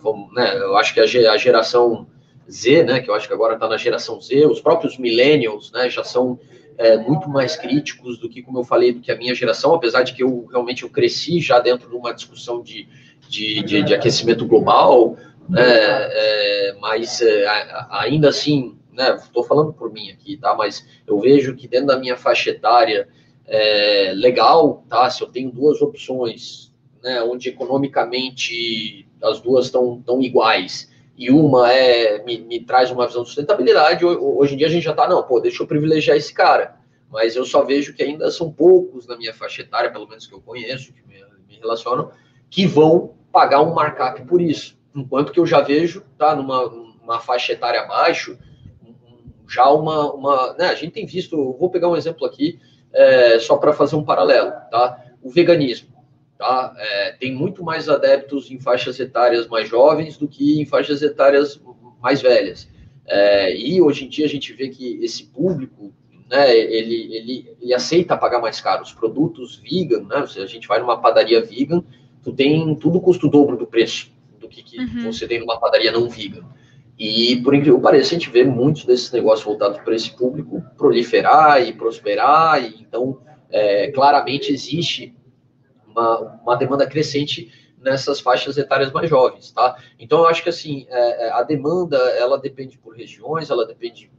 [0.00, 1.06] vamos, né, eu acho que a,
[1.36, 2.06] geração
[2.50, 5.88] Z, né, que eu acho que agora está na geração Z, os próprios millennials, né,
[5.88, 6.38] já são
[6.76, 10.02] é, muito mais críticos do que, como eu falei, do que a minha geração, apesar
[10.02, 12.88] de que eu realmente eu cresci já dentro de uma discussão de,
[13.28, 15.16] de, de, de aquecimento global,
[15.48, 17.46] né, é, mas é,
[17.90, 21.98] ainda assim, né, estou falando por mim aqui, tá, mas eu vejo que dentro da
[21.98, 23.08] minha faixa etária,
[23.46, 30.20] é, legal, tá, se eu tenho duas opções, né, onde economicamente as duas estão tão
[30.20, 34.70] iguais, e uma é me, me, traz uma visão de sustentabilidade, hoje em dia a
[34.70, 36.76] gente já está, não, pô, deixa eu privilegiar esse cara.
[37.10, 40.34] Mas eu só vejo que ainda são poucos na minha faixa etária, pelo menos que
[40.34, 41.16] eu conheço, que me,
[41.48, 42.10] me relacionam,
[42.50, 44.78] que vão pagar um markup por isso.
[44.94, 48.38] Enquanto que eu já vejo, tá, numa, numa faixa etária abaixo,
[49.48, 52.60] já uma, uma né, a gente tem visto, vou pegar um exemplo aqui,
[52.92, 55.02] é, só para fazer um paralelo, tá?
[55.22, 55.88] O veganismo.
[56.36, 56.72] Tá?
[56.76, 61.60] É, tem muito mais adeptos em faixas etárias mais jovens do que em faixas etárias
[62.00, 62.68] mais velhas.
[63.06, 65.92] É, e hoje em dia a gente vê que esse público,
[66.30, 68.82] né, ele, ele, ele aceita pagar mais caro.
[68.82, 71.82] Os produtos vegan, né, se a gente vai numa padaria vegan,
[72.22, 75.10] tu tem tudo custo dobro do preço do que, que uhum.
[75.12, 76.44] você tem numa padaria não vegan.
[76.98, 80.62] E, por incrível que pareça, a gente vê muitos desses negócios voltados para esse público
[80.76, 82.62] proliferar e prosperar.
[82.62, 85.14] E, então, é, claramente existe
[85.86, 89.76] uma, uma demanda crescente nessas faixas etárias mais jovens, tá?
[89.98, 94.10] Então, eu acho que, assim, é, é a demanda, ela depende por regiões, ela depende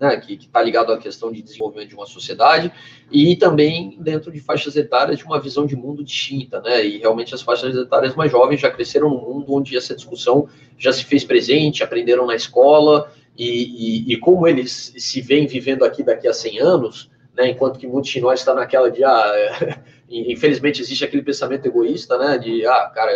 [0.00, 2.72] né, que está ligado à questão de desenvolvimento de uma sociedade
[3.12, 6.84] e também dentro de faixas etárias de uma visão de mundo distinta, né?
[6.86, 10.90] E realmente as faixas etárias mais jovens já cresceram num mundo onde essa discussão já
[10.90, 16.02] se fez presente, aprenderam na escola e, e, e como eles se veem vivendo aqui
[16.02, 20.80] daqui a 100 anos, né, enquanto que muitos de nós está naquela de ah, infelizmente
[20.80, 23.12] existe aquele pensamento egoísta, né, de ah, cara,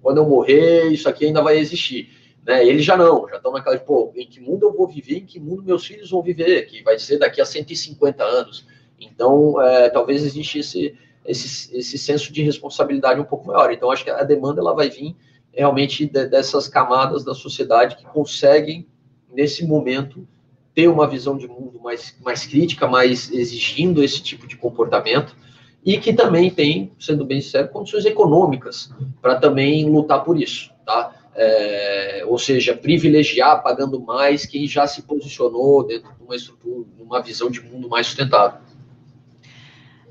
[0.00, 2.08] quando eu morrer isso aqui ainda vai existir,
[2.48, 2.66] né?
[2.66, 5.26] Eles já não, já estão naquela de pô, em que mundo eu vou viver, em
[5.26, 8.66] que mundo meus filhos vão viver, que vai ser daqui a 150 anos.
[8.98, 13.70] Então, é, talvez existe esse, esse esse senso de responsabilidade um pouco maior.
[13.70, 15.14] Então, acho que a demanda ela vai vir
[15.52, 18.86] realmente de, dessas camadas da sociedade que conseguem
[19.30, 20.26] nesse momento
[20.74, 25.36] ter uma visão de mundo mais, mais crítica, mais exigindo esse tipo de comportamento,
[25.84, 31.17] e que também tem, sendo bem sincero, condições econômicas para também lutar por isso, tá?
[31.40, 37.22] É, ou seja, privilegiar pagando mais quem já se posicionou dentro de uma estrutura, uma
[37.22, 38.60] visão de mundo mais sustentável.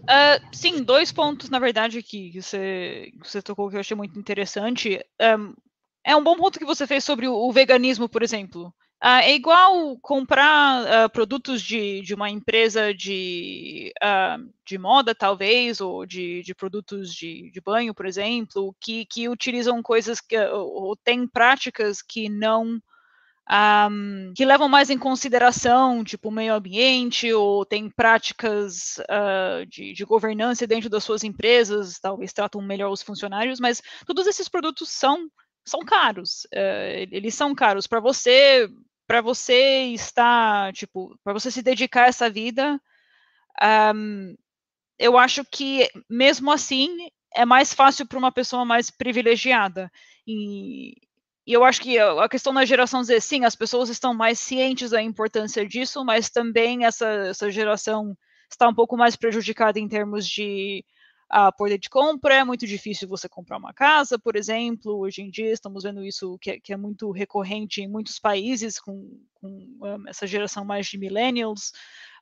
[0.04, 5.04] Uh, sim, dois pontos, na verdade, que você, você tocou que eu achei muito interessante.
[5.22, 5.54] Um,
[6.02, 8.74] é um bom ponto que você fez sobre o, o veganismo, por exemplo.
[9.04, 15.80] Uh, é igual comprar uh, produtos de, de uma empresa de, uh, de moda, talvez,
[15.80, 20.86] ou de, de produtos de, de banho, por exemplo, que, que utilizam coisas que, ou,
[20.86, 22.82] ou têm práticas que não.
[23.50, 29.00] Um, que levam mais em consideração, tipo, o meio ambiente, ou tem práticas
[29.70, 34.50] de, de governança dentro das suas empresas, talvez tratam melhor os funcionários, mas todos esses
[34.50, 35.30] produtos são
[35.68, 36.46] são caros.
[36.46, 38.70] Uh, eles são caros para você
[39.08, 42.80] para você estar, tipo, para você se dedicar a essa vida,
[43.96, 44.36] um,
[45.00, 49.90] eu acho que mesmo assim é mais fácil para uma pessoa mais privilegiada.
[50.28, 50.94] E,
[51.46, 54.92] e, eu acho que a questão da geração Z, sim, as pessoas estão mais cientes
[54.92, 58.18] da importância disso, mas também essa, essa geração
[58.52, 60.84] está um pouco mais prejudicada em termos de
[61.30, 64.98] a poder de compra, é muito difícil você comprar uma casa, por exemplo.
[65.00, 68.80] Hoje em dia estamos vendo isso que é, que é muito recorrente em muitos países
[68.80, 71.72] com, com um, essa geração mais de millennials.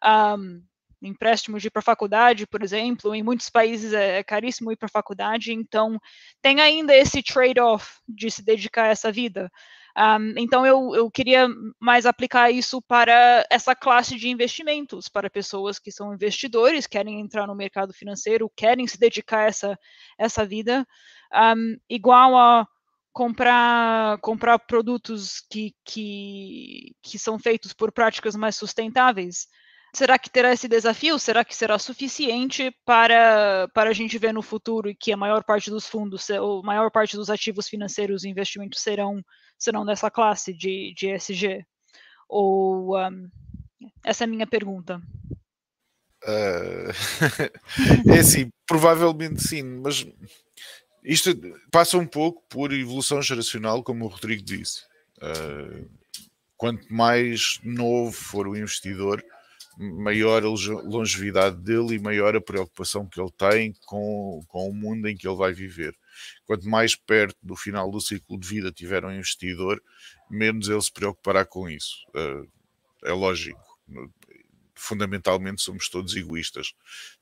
[0.04, 0.64] Um,
[1.02, 4.90] empréstimos de ir para faculdade, por exemplo, em muitos países é, é caríssimo ir para
[4.90, 6.00] faculdade, então
[6.42, 9.52] tem ainda esse trade-off de se dedicar a essa vida.
[9.98, 11.48] Um, então, eu, eu queria
[11.80, 17.48] mais aplicar isso para essa classe de investimentos, para pessoas que são investidores, querem entrar
[17.48, 19.80] no mercado financeiro, querem se dedicar a essa,
[20.18, 20.86] essa vida,
[21.34, 22.68] um, igual a
[23.14, 29.48] comprar, comprar produtos que, que, que são feitos por práticas mais sustentáveis?
[29.96, 31.18] Será que terá esse desafio?
[31.18, 35.70] Será que será suficiente para, para a gente ver no futuro que a maior parte
[35.70, 39.24] dos fundos, ou maior parte dos ativos financeiros e investimentos serão,
[39.58, 41.66] serão dessa classe de, de ESG?
[42.28, 43.30] Ou um,
[44.04, 45.02] essa é a minha pergunta.
[46.26, 46.92] Uh,
[48.14, 50.06] é assim, provavelmente sim, mas
[51.06, 51.32] isto
[51.72, 54.82] passa um pouco por evolução geracional, como o Rodrigo disse.
[55.20, 55.90] Uh,
[56.58, 59.24] quanto mais novo for o investidor,
[59.78, 65.16] maior longevidade dele e maior a preocupação que ele tem com, com o mundo em
[65.16, 65.96] que ele vai viver.
[66.46, 69.82] Quanto mais perto do final do ciclo de vida tiver um investidor,
[70.30, 72.06] menos ele se preocupará com isso.
[72.10, 72.50] Uh,
[73.04, 73.60] é lógico.
[74.74, 76.74] Fundamentalmente somos todos egoístas.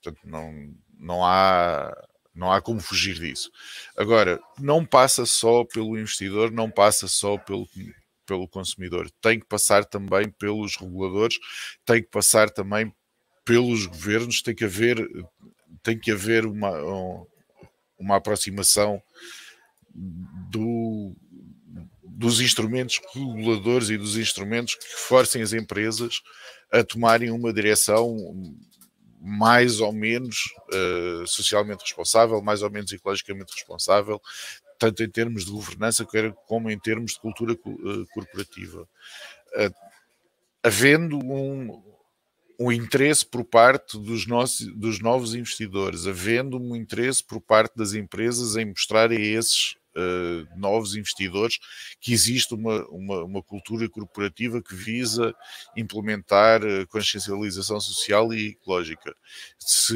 [0.02, 1.94] Portanto, não, não há
[2.36, 3.52] não há como fugir disso.
[3.96, 7.68] Agora, não passa só pelo investidor, não passa só pelo,
[8.26, 11.38] pelo consumidor, tem que passar também pelos reguladores,
[11.86, 12.94] tem que passar também
[13.46, 15.08] pelos governos, tem que haver,
[15.82, 16.72] tem que haver uma,
[17.98, 19.02] uma aproximação
[19.94, 21.16] do,
[22.04, 26.22] dos instrumentos reguladores e dos instrumentos que forcem as empresas
[26.72, 28.18] a tomarem uma direção
[29.26, 34.22] mais ou menos uh, socialmente responsável, mais ou menos ecologicamente responsável,
[34.84, 36.06] tanto em termos de governança
[36.46, 38.82] como em termos de cultura uh, corporativa.
[39.56, 39.74] Uh,
[40.62, 41.82] havendo um,
[42.60, 47.94] um interesse por parte dos, nossos, dos novos investidores, havendo um interesse por parte das
[47.94, 51.60] empresas em mostrar a esses uh, novos investidores
[52.00, 55.34] que existe uma, uma, uma, cultura corporativa que visa
[55.76, 59.16] implementar uh, consciencialização social e ecológica.
[59.60, 59.96] Se,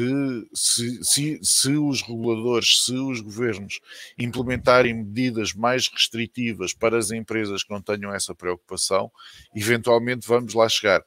[0.54, 3.80] se, se, se os reguladores, se os governos
[4.18, 9.10] implementarem medidas mais restritivas para as empresas que não tenham essa preocupação,
[9.54, 11.04] eventualmente vamos lá chegar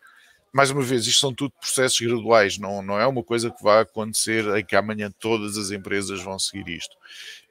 [0.53, 3.81] mais uma vez, isto são tudo processos graduais, não, não é uma coisa que vai
[3.81, 6.93] acontecer em que amanhã todas as empresas vão seguir isto.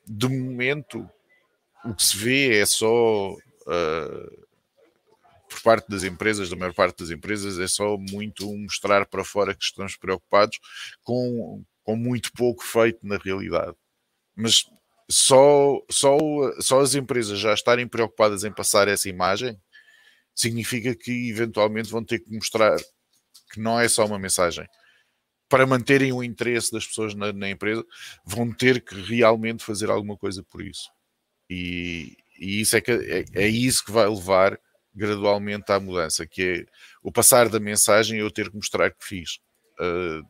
[0.07, 1.09] De momento,
[1.85, 4.47] o que se vê é só uh,
[5.51, 9.55] por parte das empresas, da maior parte das empresas, é só muito mostrar para fora
[9.55, 10.59] que estamos preocupados
[11.03, 13.76] com, com muito pouco feito na realidade.
[14.37, 14.64] Mas
[15.11, 16.16] só, só,
[16.61, 19.61] só as empresas já estarem preocupadas em passar essa imagem
[20.35, 22.76] significa que eventualmente vão ter que mostrar
[23.53, 24.64] que não é só uma mensagem.
[25.49, 27.85] Para manterem o interesse das pessoas na, na empresa,
[28.24, 30.89] vão ter que realmente fazer alguma coisa por isso.
[31.51, 34.59] E, e isso é, que, é, é, isso que vai levar
[34.94, 36.64] gradualmente à mudança, que é
[37.03, 39.40] o passar da mensagem eu ter que mostrar que fiz.
[39.80, 40.24] Uh,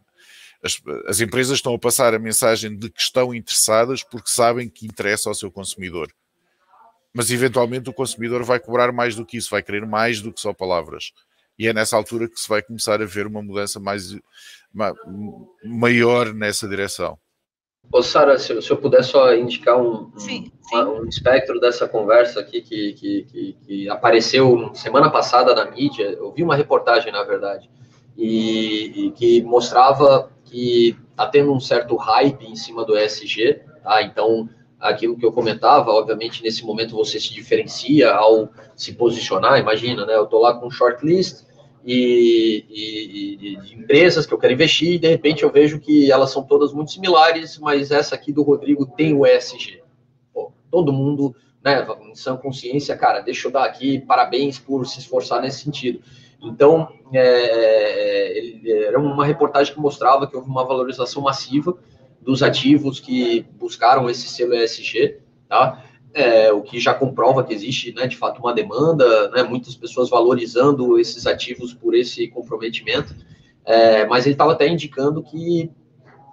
[0.63, 4.87] as, as, empresas estão a passar a mensagem de que estão interessadas porque sabem que
[4.87, 6.11] interessa ao seu consumidor.
[7.13, 10.41] Mas eventualmente o consumidor vai cobrar mais do que isso, vai querer mais do que
[10.41, 11.13] só palavras.
[11.59, 14.17] E é nessa altura que se vai começar a ver uma mudança mais
[15.65, 17.19] maior nessa direção.
[17.93, 20.77] Ô, Sara, se, se, eu puder só indicar um, sim, sim.
[20.77, 26.31] um espectro dessa conversa aqui que, que, que, que, apareceu semana passada na mídia, eu
[26.31, 27.69] vi uma reportagem, na verdade,
[28.17, 34.03] e, e que mostrava que está tendo um certo hype em cima do ESG, tá?
[34.03, 40.07] Então, aquilo que eu comentava, obviamente, nesse momento você se diferencia ao se posicionar, imagina,
[40.07, 40.15] né?
[40.15, 41.43] Eu estou lá com um shortlist,
[41.85, 46.31] e, e, e, empresas que eu quero investir, e de repente eu vejo que elas
[46.31, 49.83] são todas muito similares, mas essa aqui do Rodrigo tem o ESG.
[50.33, 55.01] Pô, todo mundo, né, em sã consciência, cara, deixa eu dar aqui parabéns por se
[55.01, 56.01] esforçar nesse sentido.
[56.43, 58.21] Então, é
[58.91, 61.77] era uma reportagem que mostrava que houve uma valorização massiva
[62.21, 65.19] dos ativos que buscaram esse selo ESG,
[65.49, 65.85] tá?
[66.13, 70.11] É, o que já comprova que existe, né, de fato, uma demanda, né, muitas pessoas
[70.11, 73.15] valorizando esses ativos por esse comprometimento,
[73.65, 75.71] é, mas ele estava até indicando que,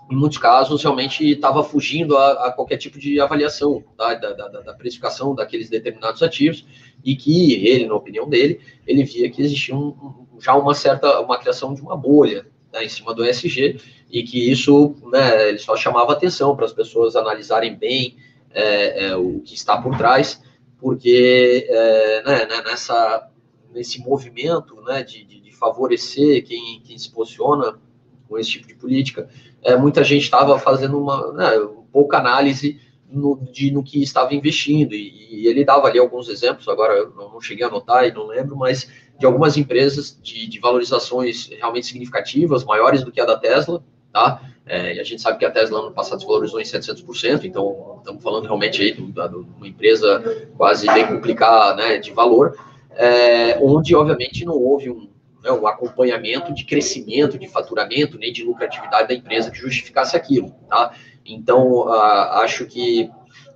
[0.10, 4.48] em muitos casos, realmente estava fugindo a, a, qualquer tipo de avaliação tá, da, da,
[4.48, 6.66] da, precificação daqueles determinados ativos,
[7.04, 11.38] e que ele, na opinião dele, ele via que existia um, já uma certa, uma
[11.38, 15.76] criação de uma bolha né, em cima do ESG, e que isso, né, ele só
[15.76, 18.16] chamava atenção para as pessoas analisarem bem
[18.52, 20.42] é, é, o que está por trás,
[20.80, 23.30] porque é, né, né, nessa,
[23.74, 27.80] nesse movimento né, de, de, de, favorecer quem, quem se posiciona
[28.28, 29.28] com esse tipo de política,
[29.64, 31.52] é, muita gente estava fazendo uma né,
[31.92, 32.80] pouca análise
[33.10, 37.10] no, de, no que estava investindo, e, e, ele dava ali alguns exemplos, agora eu
[37.12, 41.88] não cheguei a anotar e não lembro, mas de algumas empresas de, de valorizações realmente
[41.88, 44.42] significativas, maiores do que a da Tesla, tá?
[44.66, 47.96] É, e a gente sabe que a Tesla ano passado se valorizou em 700%, então
[48.00, 50.22] estamos falando realmente aí de uma empresa
[50.58, 52.58] quase duplicar né, de valor,
[52.92, 55.10] é, onde obviamente não houve um,
[55.42, 60.54] né, um acompanhamento de crescimento, de faturamento, nem de lucratividade da empresa que justificasse aquilo,
[60.68, 60.94] tá?
[61.26, 63.10] Então, a, acho que,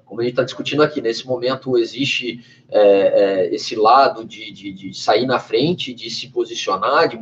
[0.06, 4.72] como a gente está discutindo aqui, nesse momento existe é, é, esse lado de, de,
[4.72, 7.18] de, sair na frente, de se posicionar, de,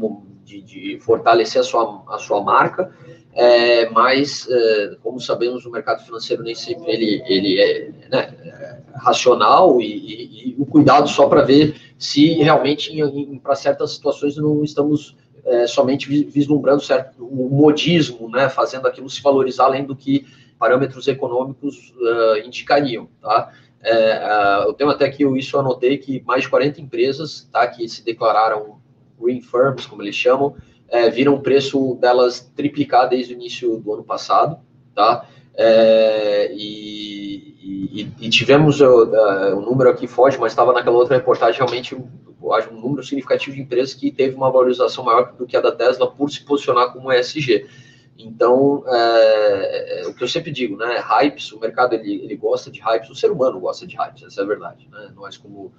[0.49, 2.91] de, de fortalecer a sua, a sua marca,
[3.33, 8.79] é, mas, é, como sabemos, o mercado financeiro nem sempre ele, ele é, né, é
[8.95, 12.91] racional e, e, e, o cuidado só para ver se realmente,
[13.43, 19.21] para certas situações, não estamos é, somente vislumbrando certo, o modismo, né, fazendo aquilo se
[19.21, 20.25] valorizar além do que
[20.57, 23.07] parâmetros econômicos uh, indicariam.
[23.21, 23.51] Tá?
[23.81, 27.87] É, uh, eu tenho até isso eu anotei, que mais de 40 empresas tá, que
[27.87, 28.78] se declararam
[29.19, 30.55] green firms, como eles chamam,
[30.87, 34.57] é, viram o preço delas triplicar desde o início do ano passado,
[34.95, 35.25] tá?
[35.55, 39.03] É, e, e, e, tivemos o,
[39.57, 43.93] o, número aqui foge, mas estava naquela outra reportagem realmente um número significativo de empresas
[43.93, 47.67] que teve uma valorização maior do que a da Tesla por se posicionar como ESG.
[48.21, 52.69] Então, é, é, o que eu sempre digo, né, hypes, o mercado ele, ele gosta
[52.69, 55.71] de hypes, o ser humano gosta de hypes, essa é a verdade, né, nós como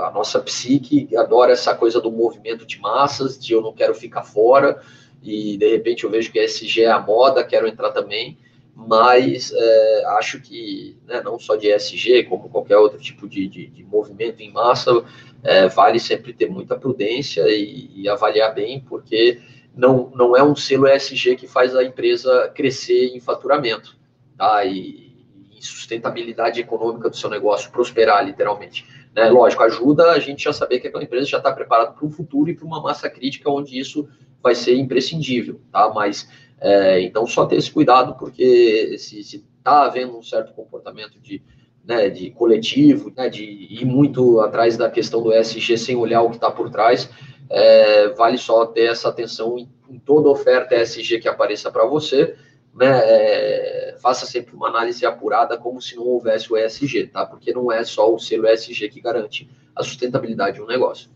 [0.00, 4.22] a nossa psique adora essa coisa do movimento de massas, de eu não quero ficar
[4.22, 4.80] fora,
[5.22, 8.38] e de repente eu vejo que SG é a moda, quero entrar também,
[8.74, 13.66] mas é, acho que né, não só de ESG, como qualquer outro tipo de, de,
[13.66, 15.04] de movimento em massa,
[15.42, 19.40] é, vale sempre ter muita prudência e, e, avaliar bem, porque
[19.78, 23.96] não, não é um selo ESG que faz a empresa crescer em faturamento,
[24.36, 24.64] tá?
[24.64, 25.24] E,
[25.56, 28.84] e sustentabilidade econômica do seu negócio prosperar, literalmente.
[29.14, 29.30] Né?
[29.30, 32.50] Lógico, ajuda a gente a saber que aquela empresa já está preparada para um futuro
[32.50, 34.08] e para uma massa crítica onde isso
[34.42, 35.92] vai ser imprescindível, tá?
[35.94, 36.28] Mas,
[36.60, 41.40] é, então, só ter esse cuidado, porque se está havendo um certo comportamento de,
[41.84, 46.30] né, de coletivo, né, de ir muito atrás da questão do ESG sem olhar o
[46.30, 47.08] que está por trás,
[47.50, 52.36] é, vale só ter essa atenção em, em toda oferta ESG que apareça para você,
[52.74, 57.26] né, é, faça sempre uma análise apurada como se não houvesse o ESG, tá?
[57.26, 61.10] Porque não é só o selo ESG que garante a sustentabilidade de um negócio.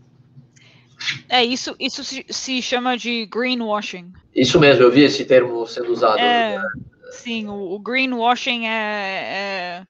[1.29, 4.13] É, isso, isso se, se chama de greenwashing.
[4.35, 6.19] Isso mesmo, eu vi esse termo sendo usado.
[6.19, 6.63] É, né?
[7.11, 9.83] Sim, o, o greenwashing é, é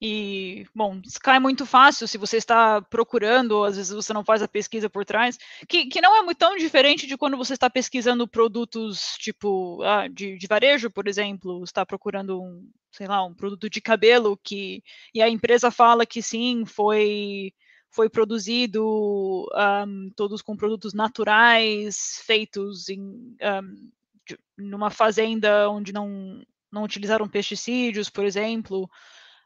[0.00, 4.42] e, bom, cai muito fácil se você está procurando, ou às vezes você não faz
[4.42, 7.70] a pesquisa por trás, que, que não é muito tão diferente de quando você está
[7.70, 13.34] pesquisando produtos tipo ah, de, de varejo, por exemplo, está procurando um, sei lá, um
[13.34, 14.82] produto de cabelo que
[15.14, 17.52] e a empresa fala que sim, foi
[17.90, 19.46] foi produzido
[19.86, 23.90] um, todos com produtos naturais, feitos em um,
[24.26, 28.90] de, numa fazenda onde não, não utilizaram pesticidas, por exemplo.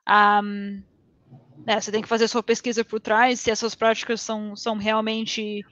[0.08, 0.82] Um,
[1.66, 5.64] né, você tem que fazer sua pesquisa por trás se essas práticas são, são realmente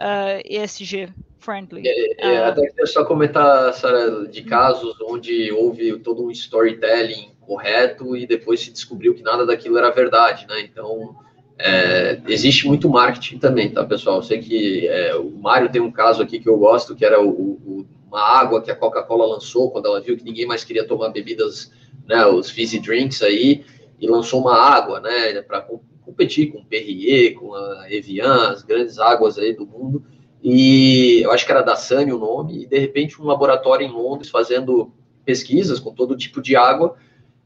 [0.00, 1.82] uh, ESG friendly.
[1.86, 8.16] É, é, uh, até só comentar, Sarah, de casos onde houve todo um storytelling correto
[8.16, 10.62] e depois se descobriu que nada daquilo era verdade, né?
[10.62, 11.14] Então,
[11.58, 14.16] é, existe muito marketing também, tá, pessoal?
[14.16, 17.20] Eu sei que é, o Mário tem um caso aqui que eu gosto, que era
[17.20, 20.86] o, o, uma água que a Coca-Cola lançou quando ela viu que ninguém mais queria
[20.86, 21.72] tomar bebidas,
[22.06, 23.64] né, os fizzy drinks aí,
[23.98, 25.66] e lançou uma água, né, para
[26.04, 30.04] competir com Perrier, com a Evian, as grandes águas aí do mundo.
[30.40, 33.90] E eu acho que era da Sani o nome, e de repente um laboratório em
[33.90, 34.92] Londres fazendo
[35.24, 36.96] pesquisas com todo tipo de água,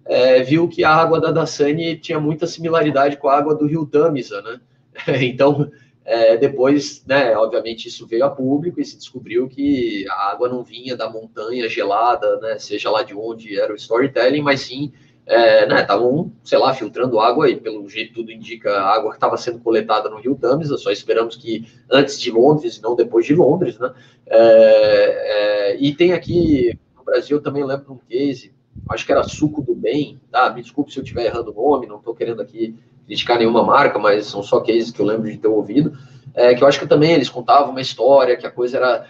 [0.05, 3.87] é, viu que a água da Dasani tinha muita similaridade com a água do rio
[3.87, 4.61] Tamisa, né?
[5.23, 5.71] Então,
[6.09, 10.65] é, depois, né, obviamente isso veio a público e se descobriu que a água não
[10.65, 14.91] vinha da montanha gelada, né, seja lá de onde era o storytelling, mas sim
[15.27, 19.19] é, né, estavam, sei lá, filtrando água e pelo jeito tudo indica a água que
[19.19, 23.27] estava sendo coletada no Rio Tamisa, só esperamos que antes de Londres e não depois
[23.27, 23.93] de Londres, né,
[24.29, 28.51] é, é, e tem aqui no Brasil também lembro um case,
[28.89, 31.87] acho que era Suco do Bem, tá, me desculpe se eu estiver errando o nome,
[31.87, 32.75] não estou querendo aqui
[33.09, 35.97] criticar nenhuma marca, mas são só cases que eu lembro de ter ouvido,
[36.35, 39.07] é, que eu acho que também eles contavam uma história, que a coisa era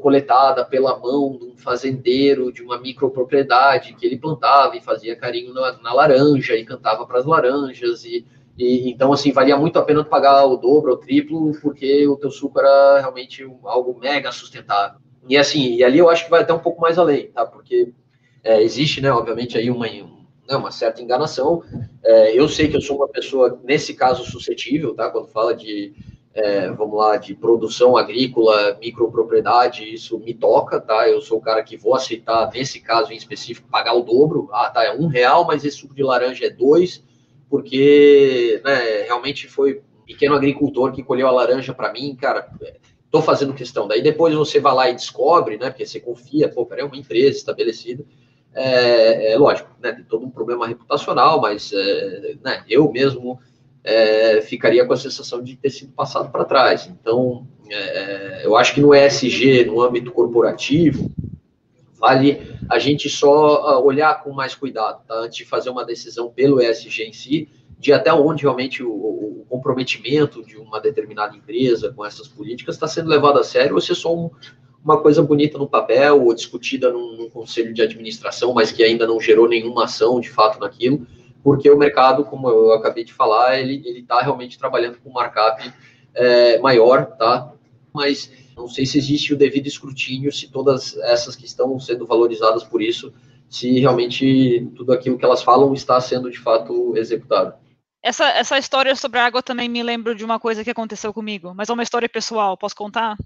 [0.00, 5.54] coletada pela mão de um fazendeiro de uma micropropriedade que ele plantava e fazia carinho
[5.54, 8.26] na, na laranja e cantava para as laranjas e,
[8.58, 12.30] e, então assim valia muito a pena pagar o dobro ou triplo porque o teu
[12.30, 15.00] suco era realmente algo mega sustentável.
[15.26, 17.46] E assim e ali eu acho que vai até um pouco mais além tá?
[17.46, 17.90] Porque
[18.44, 19.88] é, existe né obviamente aí uma
[20.50, 21.62] né, uma certa enganação
[22.02, 25.94] é, eu sei que eu sou uma pessoa nesse caso suscetível tá quando fala de
[26.32, 31.08] é, vamos lá, de produção agrícola, micropropriedade, isso me toca, tá?
[31.08, 34.48] Eu sou o cara que vou aceitar, nesse caso em específico, pagar o dobro.
[34.52, 37.02] Ah, tá, é um real, mas esse suco de laranja é dois,
[37.48, 42.48] porque né, realmente foi um pequeno agricultor que colheu a laranja para mim, cara.
[43.10, 43.88] Tô fazendo questão.
[43.88, 45.68] Daí depois você vai lá e descobre, né?
[45.68, 48.04] Porque você confia, pô, peraí, é uma empresa estabelecida.
[48.54, 49.92] É, é lógico, né?
[49.92, 53.38] Tem todo um problema reputacional, mas é, né, eu mesmo
[53.84, 56.86] é, ficaria com a sensação de ter sido passado para trás.
[56.86, 61.10] Então, é, eu acho que no ESG, no âmbito corporativo,
[62.00, 65.14] vale a gente só ah, olhar com mais cuidado, tá?
[65.16, 67.48] antes de fazer uma decisão pelo ESG em si,
[67.78, 72.86] de até onde realmente o, o comprometimento de uma determinada empresa com essas políticas está
[72.86, 74.30] sendo levado a sério, ou se é só um,
[74.82, 79.06] uma coisa bonita no papel, ou discutida num, num conselho de administração, mas que ainda
[79.06, 81.06] não gerou nenhuma ação de fato naquilo
[81.42, 85.72] porque o mercado, como eu acabei de falar, ele está realmente trabalhando com markup
[86.14, 87.52] é, maior, tá?
[87.92, 92.62] Mas não sei se existe o devido escrutínio, se todas essas que estão sendo valorizadas
[92.62, 93.12] por isso,
[93.48, 97.54] se realmente tudo aquilo que elas falam está sendo de fato executado.
[98.02, 101.52] Essa, essa história sobre a água também me lembra de uma coisa que aconteceu comigo,
[101.54, 103.16] mas é uma história pessoal, posso contar?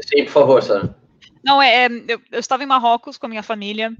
[0.00, 0.96] Sim, por favor, Sara.
[1.44, 3.92] Não, é, é eu, eu, estava em Marrocos com a minha família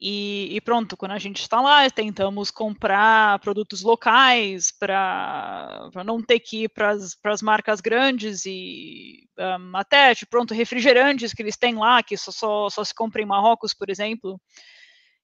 [0.00, 6.38] e, e pronto, quando a gente está lá, tentamos comprar produtos locais para não ter
[6.40, 11.74] que ir para as marcas grandes e um, até, tipo, pronto, refrigerantes que eles têm
[11.74, 14.40] lá, que só, só, só se compra em Marrocos, por exemplo.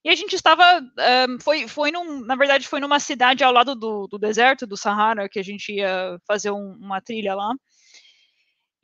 [0.05, 0.81] E a gente estava,
[1.29, 4.77] um, foi, foi num, na verdade, foi numa cidade ao lado do, do deserto do
[4.77, 7.51] Sahara que a gente ia fazer um, uma trilha lá.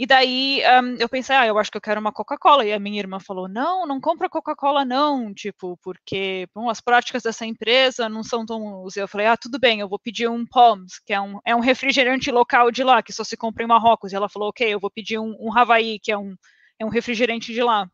[0.00, 2.64] E daí um, eu pensei, ah, eu acho que eu quero uma Coca-Cola.
[2.64, 7.22] E a minha irmã falou, não, não compra Coca-Cola não, tipo, porque bom, as práticas
[7.22, 8.86] dessa empresa não são tão...
[8.96, 11.54] E eu falei, ah, tudo bem, eu vou pedir um Palms, que é um, é
[11.54, 14.10] um refrigerante local de lá, que só se compra em Marrocos.
[14.10, 16.34] E ela falou, ok, eu vou pedir um, um Havaí, que é um,
[16.78, 17.86] é um refrigerante de lá.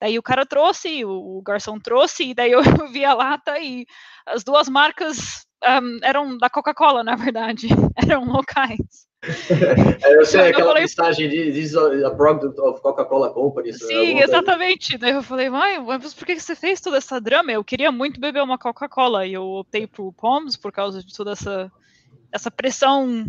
[0.00, 3.86] Daí o cara trouxe, o, o garçom trouxe, e daí eu vi a lata e
[4.26, 9.06] as duas marcas um, eram da Coca-Cola, na verdade, eram locais.
[10.02, 13.72] É, eu sei, eu aquela falei, mensagem de this a product of Coca-Cola Company.
[13.72, 14.98] Sim, exatamente.
[14.98, 17.52] Daí eu falei, mãe, mas por que você fez toda essa drama?
[17.52, 21.32] Eu queria muito beber uma Coca-Cola e eu optei pro Palms por causa de toda
[21.32, 21.72] essa,
[22.30, 23.26] essa pressão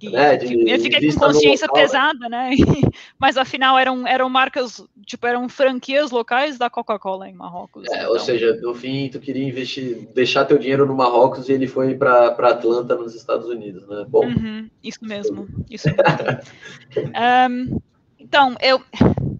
[0.00, 1.86] que, é, de, eu fiquei com consciência local, né?
[1.86, 2.50] pesada, né?
[3.20, 7.86] Mas afinal eram, eram marcas, tipo, eram franquias locais da Coca-Cola em Marrocos.
[7.90, 8.12] É, então.
[8.12, 11.94] Ou seja, no fim, tu queria investir, deixar teu dinheiro no Marrocos e ele foi
[11.94, 14.06] para Atlanta, nos Estados Unidos, né?
[14.08, 14.24] Bom.
[14.24, 17.12] Uhum, isso mesmo, isso mesmo.
[17.50, 17.78] um,
[18.18, 18.80] então, eu,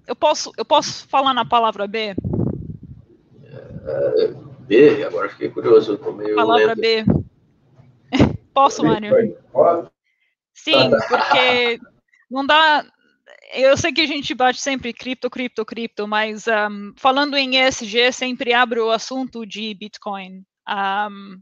[0.07, 2.15] eu, posso, eu posso falar na palavra B?
[3.87, 5.05] É, B?
[5.05, 6.81] Agora fiquei curioso, eu tô meio Palavra lento.
[6.81, 7.05] B.
[8.53, 9.39] Posso, Mário?
[9.53, 9.89] Pode.
[10.63, 11.81] Sim, porque
[12.31, 12.85] não dá.
[13.53, 18.13] Eu sei que a gente bate sempre cripto, cripto, cripto, mas um, falando em ESG,
[18.13, 20.45] sempre abre o assunto de Bitcoin.
[20.69, 21.41] Um,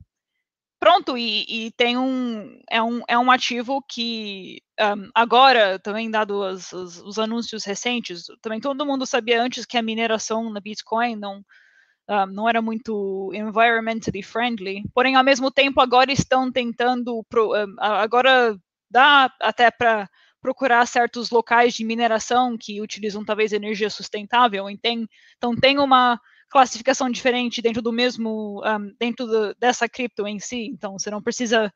[0.81, 3.03] pronto, e, e, tem um é, um.
[3.09, 8.87] é um ativo que um, agora, também dado os, os, os, anúncios recentes, também todo
[8.87, 11.45] mundo sabia antes que a mineração na Bitcoin não.
[12.31, 18.59] não era muito environmentally friendly, porém, ao mesmo tempo, agora estão tentando, pro, agora
[18.91, 20.09] dá até para
[20.41, 24.69] procurar certos locais de mineração que utilizam talvez energia sustentável.
[24.71, 30.67] Então tem uma classificação diferente dentro do mesmo um, dentro do, dessa cripto em si.
[30.73, 31.73] Então você não precisa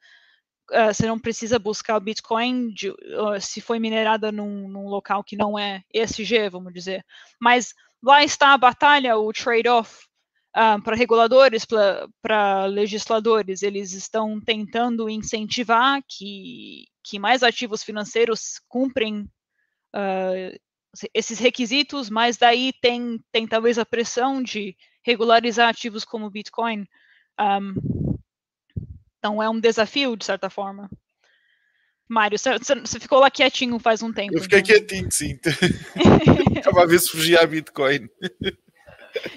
[0.70, 5.22] uh, você não precisa buscar o Bitcoin de, uh, se foi minerada num, num, local
[5.22, 7.04] que não é ESG, vamos dizer.
[7.40, 10.06] Mas lá está a batalha, o trade-off
[10.54, 19.22] ah, para reguladores, para legisladores, eles estão tentando incentivar que, que mais ativos financeiros cumprem
[19.94, 20.60] uh,
[21.14, 26.86] esses requisitos, mas daí tem, tem talvez a pressão de regularizar ativos como Bitcoin.
[27.40, 28.18] Um,
[29.18, 30.90] então é um desafio, de certa forma.
[32.06, 34.36] Mário, você ficou lá quietinho faz um tempo.
[34.36, 34.76] Eu fiquei então.
[34.76, 35.38] quietinho, sim.
[36.58, 38.06] Estava a ver se fugia a Bitcoin.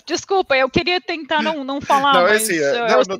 [0.05, 3.19] Desculpa, eu queria tentar não, não falar, não, é mas assim, é, não, não,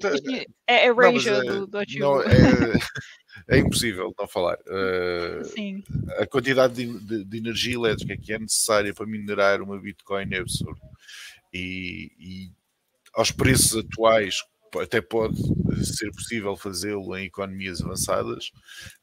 [0.67, 2.21] é, é erasure é, do, do ativo.
[2.21, 4.57] É, é, impossível não falar.
[4.67, 5.83] Uh, Sim.
[6.17, 10.39] A quantidade de, de, de, energia elétrica que é necessária para minerar uma Bitcoin é
[10.39, 10.81] absurdo.
[11.53, 12.51] E, e
[13.13, 14.43] aos preços atuais,
[14.81, 15.37] até pode
[15.85, 18.51] ser possível fazê-lo em economias avançadas,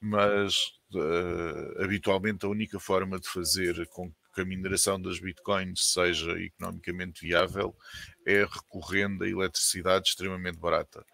[0.00, 0.54] mas
[0.94, 7.26] uh, habitualmente a única forma de fazer com que a mineração das bitcoins seja economicamente
[7.26, 7.76] viável
[8.26, 11.04] é recorrendo a eletricidade extremamente barata.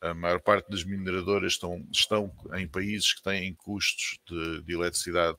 [0.00, 5.36] A maior parte das mineradoras estão, estão em países que têm custos de, de eletricidade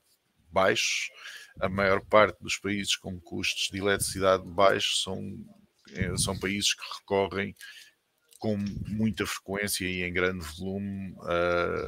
[0.50, 1.10] baixos.
[1.60, 5.44] A maior parte dos países com custos de eletricidade baixos são,
[5.92, 7.54] é, são países que recorrem
[8.40, 8.56] com
[8.88, 11.14] muita frequência e em grande volume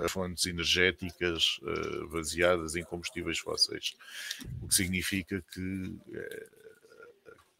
[0.05, 1.59] a fontes energéticas
[2.13, 3.97] baseadas em combustíveis fósseis,
[4.61, 5.99] o que significa que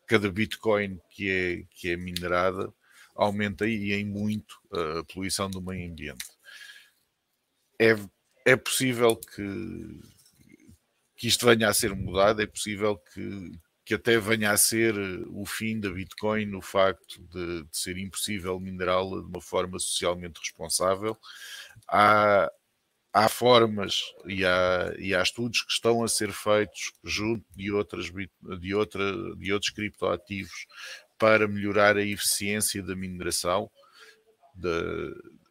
[0.07, 2.73] cada Bitcoin que é, que é minerada
[3.15, 6.25] aumenta aí em muito a poluição do meio ambiente.
[7.79, 7.97] É,
[8.45, 10.01] é possível que,
[11.17, 13.53] que isto venha a ser mudado, é possível que,
[13.85, 14.95] que até venha a ser
[15.29, 20.39] o fim da Bitcoin o facto de, de ser impossível minerá-la de uma forma socialmente
[20.41, 21.19] responsável.
[21.89, 22.51] Há,
[23.13, 28.11] há formas e há, e há estudos que estão a ser feitos junto de, outras,
[28.61, 30.67] de, outra, de outros criptoativos
[31.19, 33.71] para melhorar a eficiência da mineração
[34.55, 34.71] de,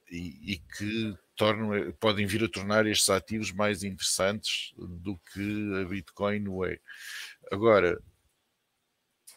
[0.10, 5.86] e, e, que tornam, podem vir a tornar estes ativos mais interessantes do que a
[5.88, 6.78] Bitcoin o é.
[7.52, 8.02] Agora,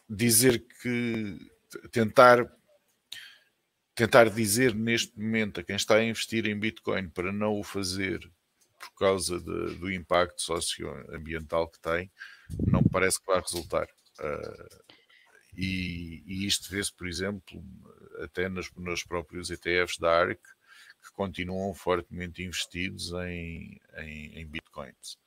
[0.09, 1.38] dizer que
[1.90, 2.46] tentar
[3.94, 8.28] tentar dizer neste momento a quem está a investir em Bitcoin para não o fazer
[8.78, 12.11] por causa de, do impacto socioambiental que tem,
[12.66, 13.88] não parece que vai resultar.
[14.18, 14.84] Uh,
[15.57, 17.64] e, e, isto vê-se, por exemplo,
[18.20, 25.18] até nos, nos, próprios ETFs da ARC, que continuam fortemente investidos em, em, em Bitcoins.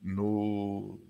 [0.00, 1.00] No,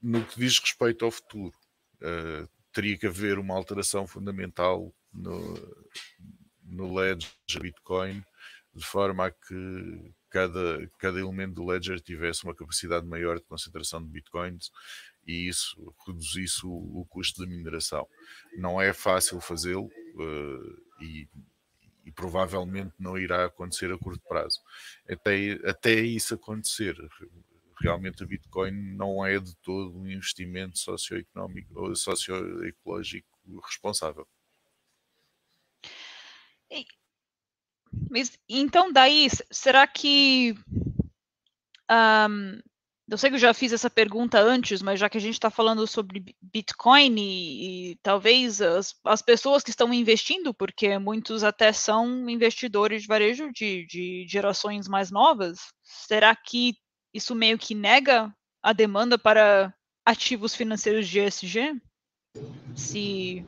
[0.00, 1.54] no que diz respeito ao futuro,
[2.00, 5.54] uh, teria que haver uma alteração fundamental no,
[6.64, 8.24] no Ledger Bitcoin,
[8.74, 14.02] de forma a que cada, cada elemento do Ledger tivesse uma capacidade maior de concentração
[14.02, 14.70] de Bitcoins
[15.26, 18.08] e isso reduzisse o, o custo da mineração.
[18.56, 21.28] Não é fácil fazê-lo uh, e,
[22.04, 24.58] e, provavelmente não irá acontecer a curto prazo.
[25.08, 26.96] Até, até isso acontecer,
[27.82, 33.28] realmente a Bitcoin não é de todo um investimento socioeconómico ou socioecológico
[33.66, 34.26] responsável.
[38.10, 40.54] Mas, então, daí, será que.
[41.90, 42.60] Um,
[43.08, 45.50] eu sei que eu já fiz essa pergunta antes, mas já que a gente está
[45.50, 51.72] falando sobre Bitcoin e, e talvez as, as, pessoas que estão investindo, porque muitos até
[51.72, 56.74] são investidores de varejo de, de gerações mais novas, será que
[57.12, 58.32] isso meio que nega
[58.62, 59.72] a demanda para
[60.04, 61.80] ativos financeiros de ESG?
[62.74, 63.44] Se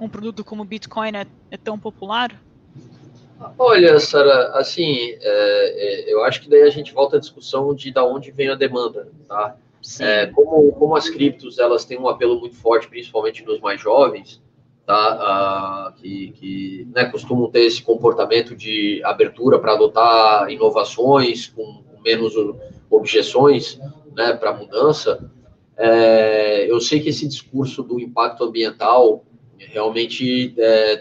[0.00, 2.38] um produto como Bitcoin é, é tão popular?
[3.56, 7.92] Olha, Sara, assim, é, é, eu acho que daí a gente volta à discussão de
[7.92, 9.56] da onde vem a demanda, tá?
[10.00, 14.42] É, como, como as criptos elas têm um apelo muito forte, principalmente nos mais jovens,
[14.84, 14.94] tá?
[15.20, 21.87] Ah, que, que né, costumam ter esse comportamento de abertura para adotar inovações com, com
[22.02, 22.34] menos
[22.90, 23.78] objeções,
[24.14, 25.30] né, para mudança.
[25.76, 29.24] É, eu sei que esse discurso do impacto ambiental
[29.58, 30.96] realmente é,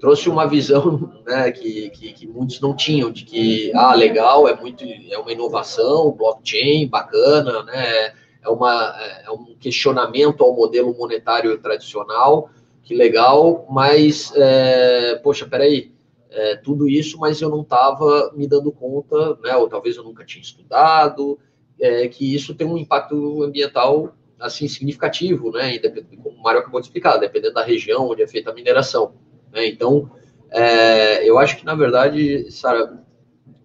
[0.00, 4.54] trouxe uma visão né, que, que, que, muitos não tinham, de que, ah, legal, é
[4.54, 8.12] muito, é uma inovação, blockchain, bacana, né,
[8.44, 8.94] é, uma,
[9.24, 12.50] é um questionamento ao modelo monetário tradicional,
[12.84, 15.92] que legal, mas, é, poxa, peraí,
[16.30, 20.24] é, tudo isso, mas eu não estava me dando conta, né, ou talvez eu nunca
[20.24, 21.38] tinha estudado,
[21.80, 25.78] é, que isso tem um impacto ambiental assim significativo, né?
[26.22, 29.14] Como o Mário acabou de explicar, dependendo da região onde é feita a mineração.
[29.52, 29.66] Né?
[29.66, 30.10] Então,
[30.50, 33.02] é, eu acho que, na verdade, Sara,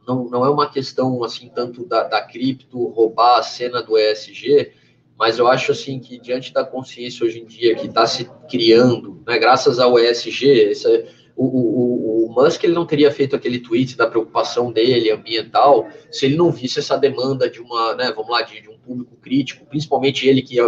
[0.07, 4.71] não, não é uma questão, assim, tanto da, da cripto roubar a cena do ESG,
[5.17, 9.21] mas eu acho, assim, que diante da consciência hoje em dia que está se criando,
[9.25, 11.05] né, graças ao ESG, esse,
[11.35, 16.25] o, o, o, Musk ele não teria feito aquele tweet da preocupação dele ambiental se
[16.25, 19.65] ele não visse essa demanda de uma, né, vamos lá, de, de um público crítico,
[19.65, 20.63] principalmente ele que é,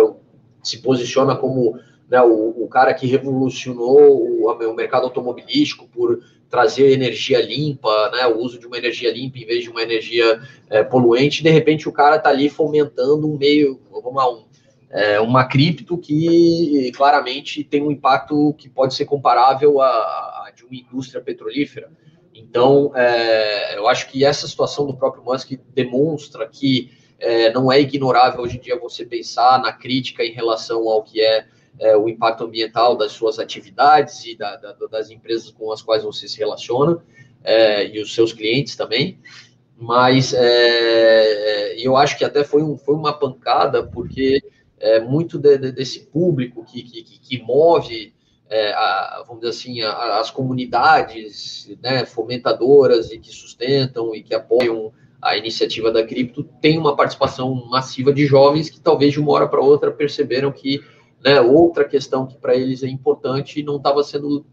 [0.63, 6.91] se posiciona como né, o, o, cara que revolucionou o, o, mercado automobilístico por trazer
[6.91, 10.83] energia limpa, né, o uso de uma energia limpa em vez de uma energia é,
[10.83, 14.45] poluente, de repente o cara está ali fomentando um meio, vamos lá, um,
[14.89, 20.75] é, uma cripto que claramente tem um impacto que pode ser comparável a, a uma
[20.75, 21.91] indústria petrolífera.
[22.33, 27.79] Então, é, eu acho que essa situação do próprio Musk demonstra que é, não é
[27.79, 31.47] ignorável hoje em dia você pensar na crítica em relação ao que é
[31.79, 36.03] é, o impacto ambiental das suas atividades e da, da, das empresas com as quais
[36.03, 37.03] você se relaciona
[37.43, 39.19] é, e os seus clientes também.
[39.77, 44.41] Mas é, é eu acho que até foi, um, foi uma pancada, porque
[45.07, 48.13] muito de, de, desse público que, que, que move,
[48.49, 54.33] é, a, vamos dizer assim, a, as comunidades né, fomentadoras e que sustentam e que
[54.33, 59.31] apoiam a iniciativa da cripto tem uma participação massiva de jovens que talvez de uma
[59.31, 60.81] hora para outra perceberam que
[61.23, 64.45] né, outra questão que para eles é importante não estava sendo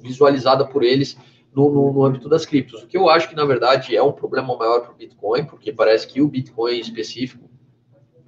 [0.00, 1.16] visualizada por eles
[1.54, 2.82] no, no, no, âmbito das criptos.
[2.82, 5.70] O que eu acho que, na verdade, é um problema maior para o Bitcoin, porque
[5.70, 7.48] parece que o Bitcoin específico,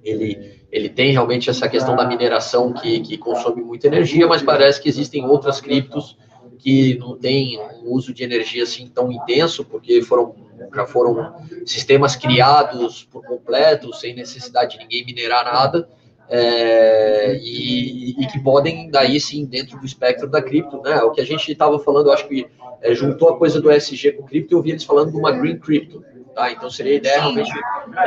[0.03, 4.81] ele, ele tem realmente essa questão da mineração que, que consome muita energia, mas parece
[4.81, 6.17] que existem outras criptos
[6.59, 10.35] que não têm um uso de energia assim tão intenso, porque foram,
[10.75, 11.33] já foram
[11.65, 15.87] sistemas criados por completo, sem necessidade de ninguém minerar nada,
[16.27, 21.01] é, e, e, que podem, daí sim, dentro do espectro da cripto, né?
[21.03, 22.47] O que a gente estava falando, acho que
[22.81, 25.57] é, juntou a coisa do SG com cripto eu vi eles falando de uma Green
[25.57, 26.03] Crypto,
[26.35, 26.51] tá?
[26.51, 27.51] Então seria a ideia realmente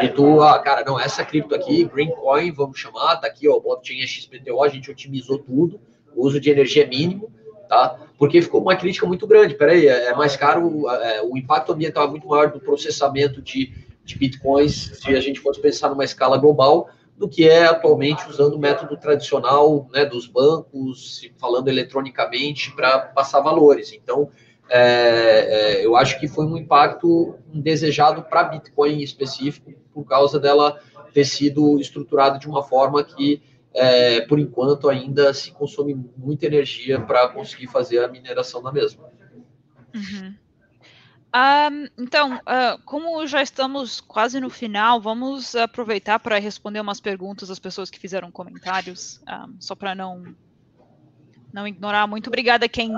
[0.01, 3.59] de tu, ah, cara, não, essa cripto aqui, Green Coin, vamos chamar, tá aqui, ó,
[3.59, 5.81] blockchain é XPTO, a gente otimizou tudo,
[6.15, 7.33] o uso de energia é mínimo,
[7.69, 7.99] tá?
[8.19, 12.07] Porque ficou uma crítica muito grande, peraí, é, é mais caro, é, o impacto ambiental
[12.07, 13.73] é muito maior do processamento de,
[14.05, 18.55] de bitcoins, se a gente fosse pensar numa escala global, do que é atualmente usando
[18.55, 23.93] o método tradicional né, dos bancos, falando eletronicamente para passar valores.
[23.93, 24.31] Então,
[24.69, 30.39] é, é, eu acho que foi um impacto indesejado para Bitcoin em específico, por causa
[30.39, 30.81] dela
[31.13, 33.43] ter sido estruturada de uma forma que,
[33.75, 39.05] é, por enquanto, ainda se consome muita energia para conseguir fazer a mineração da mesma.
[39.95, 40.35] Uhum.
[41.29, 47.49] Um, então, uh, como já estamos quase no final, vamos aproveitar para responder umas perguntas
[47.49, 50.35] das pessoas que fizeram comentários, um, só para não
[51.53, 52.07] não ignorar.
[52.07, 52.93] Muito obrigada a quem,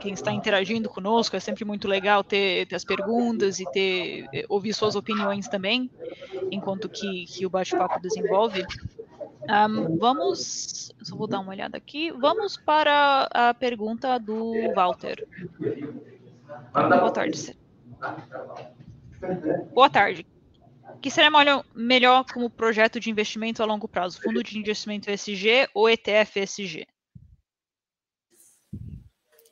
[0.00, 1.36] quem está interagindo conosco.
[1.36, 5.90] É sempre muito legal ter, ter as perguntas e ter eh, ouvir suas opiniões também,
[6.50, 8.64] enquanto que, que o bate-papo desenvolve.
[9.42, 12.10] Um, vamos, só vou dar uma olhada aqui.
[12.12, 15.26] Vamos para a pergunta do Walter.
[16.72, 17.56] Boa tarde.
[19.72, 20.26] Boa tarde.
[21.02, 21.30] Que seria
[21.74, 24.20] melhor como projeto de investimento a longo prazo?
[24.22, 26.86] Fundo de investimento SG ou ETF SG?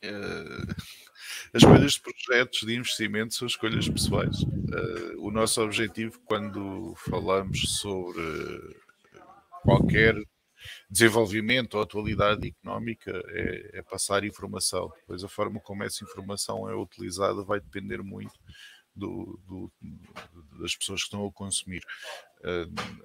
[0.05, 0.75] Uh,
[1.55, 4.43] as escolhas de projetos de investimento são escolhas pessoais.
[4.43, 8.23] Uh, o nosso objetivo, quando falamos sobre
[9.63, 10.15] qualquer
[10.91, 14.93] desenvolvimento ou atualidade económica é, é, passar informação.
[15.01, 18.39] Depois a forma como essa informação é utilizada vai depender muito
[18.95, 19.73] do, do,
[20.61, 21.83] das pessoas que estão a consumir.
[22.41, 23.03] Uh,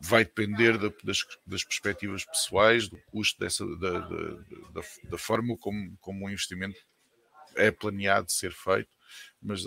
[0.00, 5.96] vai depender da, das, das, perspectivas pessoais, do custo dessa, da, da, da, forma como,
[6.00, 6.78] como o investimento
[7.56, 8.90] é planeado ser feito,
[9.42, 9.62] mas,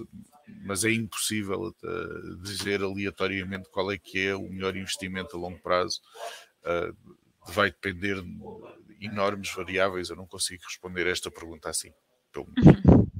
[0.65, 5.59] mas é impossível uh, dizer aleatoriamente qual é que é o melhor investimento a longo
[5.59, 6.01] prazo.
[6.63, 6.95] Uh,
[7.47, 10.09] vai depender de enormes variáveis.
[10.09, 11.91] Eu não consigo responder esta pergunta assim.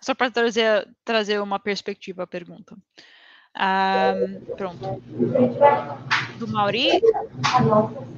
[0.00, 2.76] Só para trazer, trazer uma perspectiva à pergunta.
[4.56, 5.02] Pronto.
[6.38, 7.00] Do Mauri.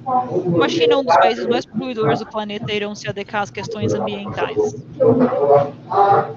[0.05, 3.51] Como a China é um dos países mais poluidores do planeta, irão se adequar às
[3.51, 4.57] questões ambientais?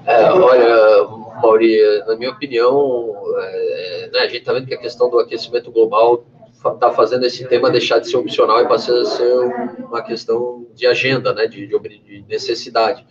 [0.06, 1.08] É, olha,
[1.40, 5.70] Mauri, na minha opinião, é, né, a gente está vendo que a questão do aquecimento
[5.70, 9.32] global está fazendo esse tema deixar de ser opcional e passar a ser
[9.78, 13.06] uma questão de agenda, né, de, de necessidade.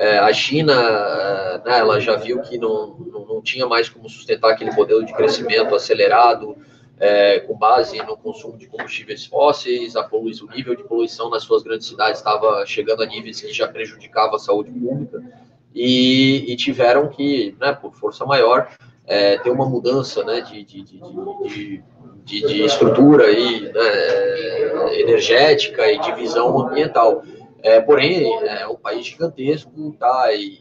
[0.00, 0.72] É, a China,
[1.62, 5.12] né, ela já viu que não, não, não, tinha mais como sustentar aquele modelo de
[5.12, 6.56] crescimento acelerado,
[6.98, 11.42] é, com base no consumo de combustíveis fósseis, a poluição, o nível de poluição nas
[11.42, 15.22] suas grandes cidades estava chegando a níveis que já prejudicavam a saúde pública,
[15.74, 18.70] e, e tiveram que, né, por força maior,
[19.06, 21.82] é, ter uma mudança né, de, de, de,
[22.24, 27.22] de, de estrutura aí, né, energética e de visão ambiental.
[27.62, 30.32] É, porém, é um país gigantesco, tá?
[30.32, 30.58] E,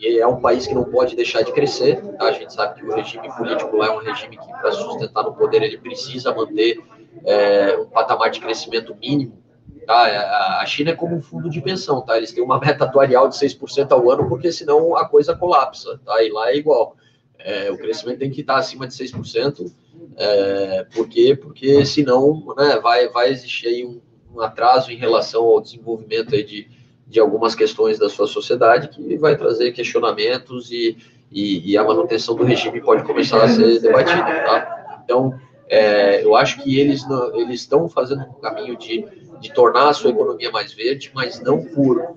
[0.00, 2.00] e, e, é um país que não pode deixar de crescer.
[2.16, 2.26] Tá?
[2.26, 5.34] A gente sabe que o regime político lá é um regime que, para sustentar no
[5.34, 6.80] poder, ele precisa manter
[7.24, 9.42] é, um patamar de crescimento mínimo.
[9.86, 10.08] Tá?
[10.08, 10.16] É,
[10.60, 12.16] a China é como um fundo de pensão, tá?
[12.16, 16.22] Eles têm uma meta atuarial de 6% ao ano, porque senão a coisa colapsa, tá?
[16.22, 16.96] E lá é igual.
[17.38, 19.72] É, o crescimento tem que estar acima de 6%,
[20.16, 21.36] é, por quê?
[21.40, 24.00] Porque senão né, vai, vai existir aí um,
[24.34, 26.68] um atraso em relação ao desenvolvimento aí de,
[27.06, 30.96] de algumas questões da sua sociedade que vai trazer questionamentos e,
[31.30, 35.02] e, e a manutenção do regime pode começar a ser debatida, tá?
[35.04, 37.04] Então, é, eu acho que eles
[37.34, 39.04] eles estão fazendo um caminho de,
[39.40, 42.14] de tornar a sua economia mais verde, mas não por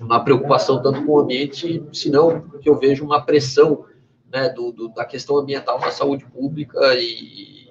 [0.00, 3.84] uma preocupação tanto com o ambiente, senão porque eu vejo uma pressão
[4.32, 7.61] né, do, do, da questão ambiental na saúde pública e,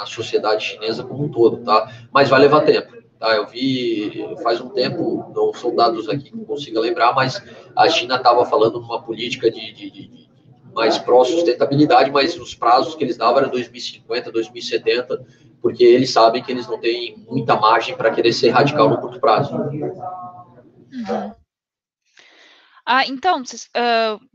[0.00, 1.92] na sociedade chinesa como um todo, tá?
[2.10, 3.36] Mas vai levar tempo, Tá?
[3.36, 7.42] Eu vi faz um tempo, não são dados aqui que consiga lembrar, mas
[7.76, 10.30] a China estava falando numa política de, de, de
[10.72, 15.26] mais pró-sustentabilidade, mas os prazos que eles davam eram 2050, 2070,
[15.60, 19.20] porque eles sabem que eles não têm muita margem para querer ser radical no curto
[19.20, 19.54] prazo.
[19.54, 21.34] Uhum.
[22.86, 24.30] Ah, então, uh,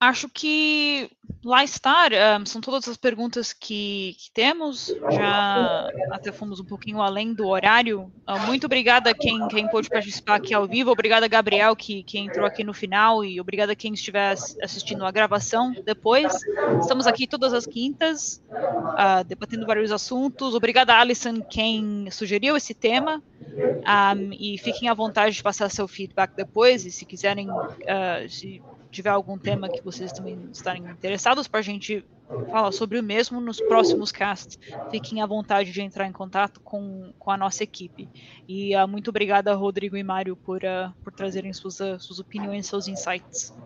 [0.00, 1.10] Acho que
[1.44, 4.94] lá um, são todas as perguntas que, que, temos.
[5.10, 8.12] Já até fomos um pouquinho além do horário.
[8.26, 10.90] Uh, muito obrigada a quem, quem pôde participar aqui ao vivo.
[10.90, 13.24] Obrigada, Gabriel, que, que entrou aqui no final.
[13.24, 16.32] E obrigada a quem estiver assistindo a gravação depois.
[16.80, 20.54] Estamos aqui todas as quintas, uh, debatendo vários assuntos.
[20.54, 23.22] Obrigada, Alison, quem sugeriu esse tema.
[23.58, 26.84] Um, e fiquem à vontade de passar seu feedback depois.
[26.84, 27.48] E se quiserem.
[27.50, 32.04] Uh, se tiver algum tema que vocês também estarem interessados para a gente
[32.50, 34.58] falar sobre o mesmo nos próximos casts,
[34.90, 38.08] fiquem à vontade de entrar em contato com, com a nossa equipe.
[38.46, 42.66] E uh, muito obrigada, Rodrigo e Mário, por, uh, por trazerem suas, uh, suas opiniões,
[42.66, 43.56] seus insights.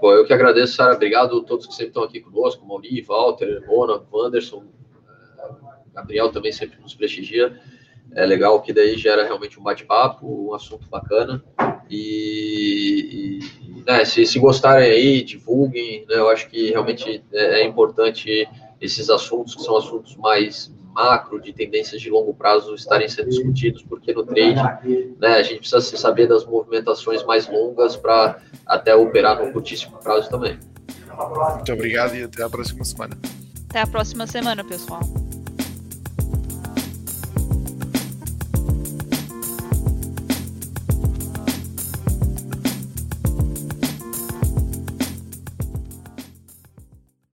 [0.00, 0.94] Bom, eu que agradeço, Sara.
[0.94, 4.64] Obrigado a todos que sempre estão aqui conosco, Mauri, Walter, Mona, Wanderson,
[5.94, 7.60] Gabriel também sempre nos prestigia.
[8.14, 11.42] É legal que daí gera realmente um bate-papo, um assunto bacana.
[11.88, 13.38] E
[13.86, 16.04] né, se, se gostarem aí, divulguem.
[16.08, 18.48] Né, eu acho que realmente é, é, importante
[18.80, 23.82] esses assuntos, que são assuntos mais macro, de tendências de longo prazo, estarem sendo discutidos,
[23.82, 24.60] porque no trade
[25.18, 30.28] né, a gente precisa saber das movimentações mais longas para até operar no curtíssimo prazo
[30.28, 30.58] também.
[31.54, 33.16] Muito obrigado e até a próxima semana.
[33.70, 35.00] Até a próxima semana, pessoal.